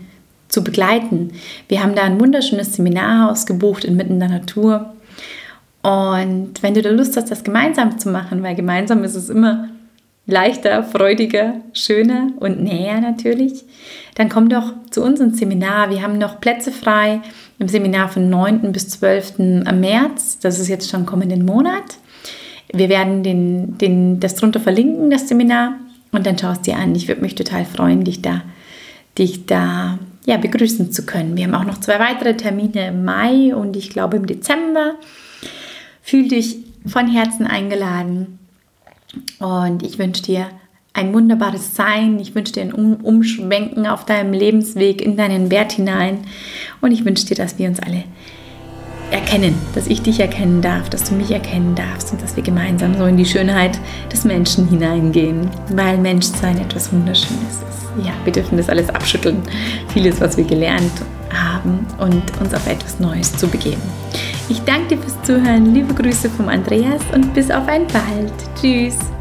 zu 0.48 0.64
begleiten. 0.64 1.32
Wir 1.68 1.84
haben 1.84 1.96
da 1.96 2.04
ein 2.04 2.20
wunderschönes 2.20 2.76
Seminarhaus 2.76 3.46
gebucht 3.46 3.84
inmitten 3.84 4.20
der 4.20 4.30
Natur. 4.30 4.94
Und 5.82 6.62
wenn 6.62 6.74
du 6.74 6.82
da 6.82 6.90
Lust 6.90 7.18
hast, 7.18 7.30
das 7.30 7.44
gemeinsam 7.44 8.00
zu 8.00 8.10
machen, 8.10 8.44
weil 8.44 8.56
gemeinsam 8.56 9.04
ist 9.04 9.16
es 9.16 9.30
immer 9.30 9.70
leichter, 10.26 10.84
freudiger, 10.84 11.56
schöner 11.74 12.32
und 12.40 12.62
näher 12.62 13.00
natürlich, 13.00 13.64
dann 14.16 14.30
komm 14.30 14.50
doch 14.50 14.74
zu 14.90 15.04
uns 15.04 15.20
ins 15.20 15.40
Seminar. 15.40 15.90
Wir 15.90 16.02
haben 16.02 16.18
noch 16.18 16.40
Plätze 16.42 16.72
frei 16.72 17.22
im 17.60 17.68
Seminar 17.68 18.10
von 18.10 18.30
9. 18.30 18.72
bis 18.72 18.90
12. 18.90 19.40
März. 19.40 20.40
Das 20.40 20.60
ist 20.60 20.68
jetzt 20.68 20.90
schon 20.90 21.06
kommenden 21.06 21.46
Monat. 21.46 21.98
Wir 22.72 22.90
werden 22.90 23.24
den, 23.24 23.78
den, 23.78 24.20
das 24.20 24.36
drunter 24.36 24.60
verlinken, 24.60 25.10
das 25.10 25.28
Seminar. 25.28 25.74
Und 26.12 26.26
dann 26.26 26.38
schaust 26.38 26.68
dir 26.68 26.78
an. 26.78 26.96
Ich 26.96 27.08
würde 27.08 27.22
mich 27.22 27.36
total 27.36 27.66
freuen, 27.66 28.04
dich 28.04 28.22
da, 28.22 28.44
dich 29.18 29.46
da 29.46 30.00
ja, 30.26 30.38
begrüßen 30.38 30.92
zu 30.92 31.06
können. 31.06 31.38
Wir 31.38 31.46
haben 31.46 31.56
auch 31.56 31.66
noch 31.66 31.80
zwei 31.80 32.00
weitere 32.00 32.36
Termine 32.36 32.90
im 32.90 33.06
Mai 33.06 33.56
und 33.56 33.76
ich 33.76 33.90
glaube 33.90 34.18
im 34.18 34.26
Dezember. 34.26 34.96
Fühl 36.02 36.28
dich 36.28 36.58
von 36.86 37.08
Herzen 37.08 37.48
eingeladen 37.48 38.40
und 39.40 39.84
ich 39.84 40.00
wünsche 40.00 40.24
dir 40.24 40.48
ein 40.98 41.14
wunderbares 41.14 41.76
Sein. 41.76 42.20
Ich 42.20 42.36
wünsche 42.36 42.54
dir 42.54 42.62
ein 42.62 42.74
um 42.74 42.96
Umschwenken 42.96 43.88
auf 43.88 44.06
deinem 44.06 44.34
Lebensweg 44.34 45.02
in 45.02 45.16
deinen 45.16 45.52
Wert 45.52 45.74
hinein 45.74 46.20
und 46.82 46.92
ich 46.92 47.06
wünsche 47.06 47.26
dir, 47.26 47.36
dass 47.36 47.58
wir 47.58 47.70
uns 47.70 47.80
alle 47.80 48.04
erkennen, 49.12 49.56
dass 49.74 49.88
ich 49.88 50.02
dich 50.02 50.20
erkennen 50.20 50.62
darf, 50.62 50.90
dass 50.90 51.06
du 51.06 51.16
mich 51.16 51.32
erkennen 51.32 51.76
darfst 51.76 52.12
und 52.12 52.22
dass 52.22 52.36
wir 52.36 52.44
gemeinsam 52.44 52.98
so 52.98 53.06
in 53.06 53.16
die 53.16 53.26
Schönheit 53.26 53.80
des 54.12 54.26
Menschen 54.26 54.68
hineingehen, 54.68 55.50
weil 55.70 55.98
Menschsein 55.98 56.60
etwas 56.60 56.92
Wunderschönes 56.92 57.64
ist 57.70 57.78
ja, 58.04 58.14
wir 58.24 58.34
dürfen 58.34 58.58
das 58.58 58.70
alles 58.70 58.90
abschütteln, 58.90 59.42
vieles, 59.94 60.22
was 60.22 60.38
wir 60.38 60.44
gelernt 60.44 60.92
haben 61.32 61.86
und 62.00 62.24
uns 62.40 62.54
auf 62.54 62.68
etwas 62.68 63.00
Neues 63.00 63.36
zu 63.36 63.48
begeben. 63.48 63.82
Ich 64.50 64.62
danke 64.62 64.96
dir 64.96 64.98
fürs 65.02 65.22
Zuhören, 65.24 65.74
liebe 65.74 65.94
Grüße 65.94 66.30
vom 66.30 66.48
Andreas 66.48 67.02
und 67.14 67.34
bis 67.34 67.52
auf 67.52 67.68
ein 67.68 67.86
bald. 67.88 68.34
Tschüss. 68.60 69.17